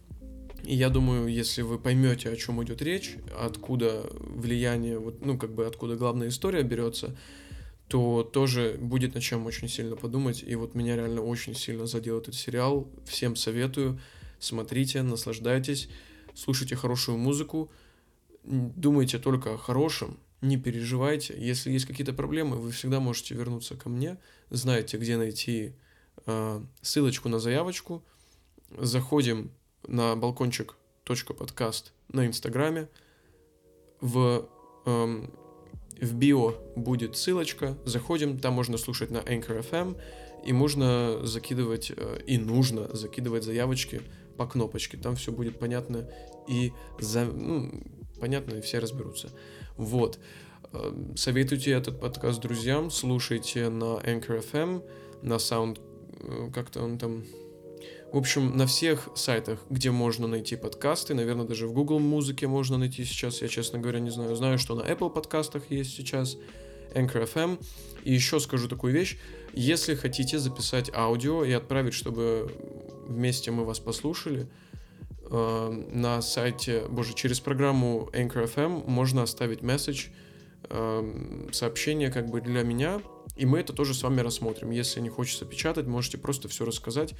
[0.65, 5.55] И я думаю, если вы поймете, о чем идет речь, откуда влияние, вот, ну, как
[5.55, 7.17] бы откуда главная история берется,
[7.87, 10.43] то тоже будет на чем очень сильно подумать.
[10.45, 12.89] И вот меня реально очень сильно задел этот сериал.
[13.07, 14.01] Всем советую
[14.39, 15.89] смотрите, наслаждайтесь,
[16.35, 17.71] слушайте хорошую музыку,
[18.45, 21.35] думайте только о хорошем, не переживайте.
[21.37, 24.19] Если есть какие-то проблемы, вы всегда можете вернуться ко мне,
[24.51, 25.75] знаете, где найти
[26.27, 28.05] э, ссылочку на заявочку,
[28.71, 29.51] заходим
[29.87, 30.77] на балкончик
[31.39, 32.89] подкаст на Инстаграме,
[34.03, 34.47] в,
[34.85, 35.31] эм,
[36.01, 39.99] в био будет ссылочка, заходим, там можно слушать на Anchor FM,
[40.45, 44.03] и можно закидывать, э, и нужно закидывать заявочки
[44.39, 46.09] по кнопочке, там все будет понятно
[46.49, 47.71] и за, ну,
[48.19, 49.31] понятно, и все разберутся.
[49.77, 50.19] Вот.
[50.73, 54.83] Э, советуйте этот подкаст друзьям, слушайте на Anchor FM,
[55.23, 55.81] на Sound,
[56.21, 57.25] э, как-то он там...
[58.11, 62.79] В общем, на всех сайтах, где можно найти подкасты, наверное, даже в Google музыке можно
[62.79, 64.35] найти сейчас, я, честно говоря, не знаю.
[64.35, 66.39] Знаю, что на Apple подкастах есть сейчас,
[66.95, 67.63] Anchor FM.
[68.05, 69.19] И еще скажу такую вещь.
[69.53, 72.51] Если хотите записать аудио и отправить, чтобы
[73.09, 74.47] вместе мы вас послушали,
[75.31, 80.07] э, на сайте, боже, через программу Anchor FM можно оставить месседж,
[80.71, 83.01] э, сообщение как бы для меня,
[83.37, 84.71] и мы это тоже с вами рассмотрим.
[84.71, 87.15] Если не хочется печатать, можете просто все рассказать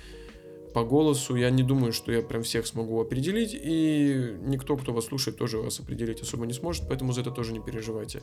[0.75, 1.37] по голосу.
[1.37, 5.59] Я не думаю, что я прям всех смогу определить, и никто, кто вас слушает, тоже
[5.59, 8.23] вас определить особо не сможет, поэтому за это тоже не переживайте.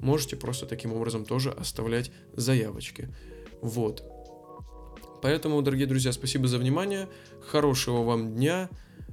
[0.00, 3.08] Можете просто таким образом тоже оставлять заявочки.
[3.62, 4.15] Вот.
[5.22, 7.08] Поэтому, дорогие друзья, спасибо за внимание.
[7.40, 8.68] Хорошего вам дня.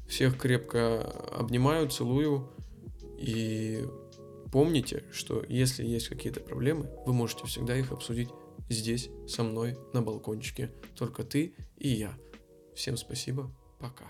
[0.07, 1.01] Всех крепко
[1.37, 2.49] обнимаю, целую.
[3.17, 3.85] И
[4.51, 8.29] помните, что если есть какие-то проблемы, вы можете всегда их обсудить
[8.69, 10.71] здесь, со мной, на балкончике.
[10.95, 12.17] Только ты и я.
[12.75, 13.51] Всем спасибо.
[13.79, 14.05] Пока.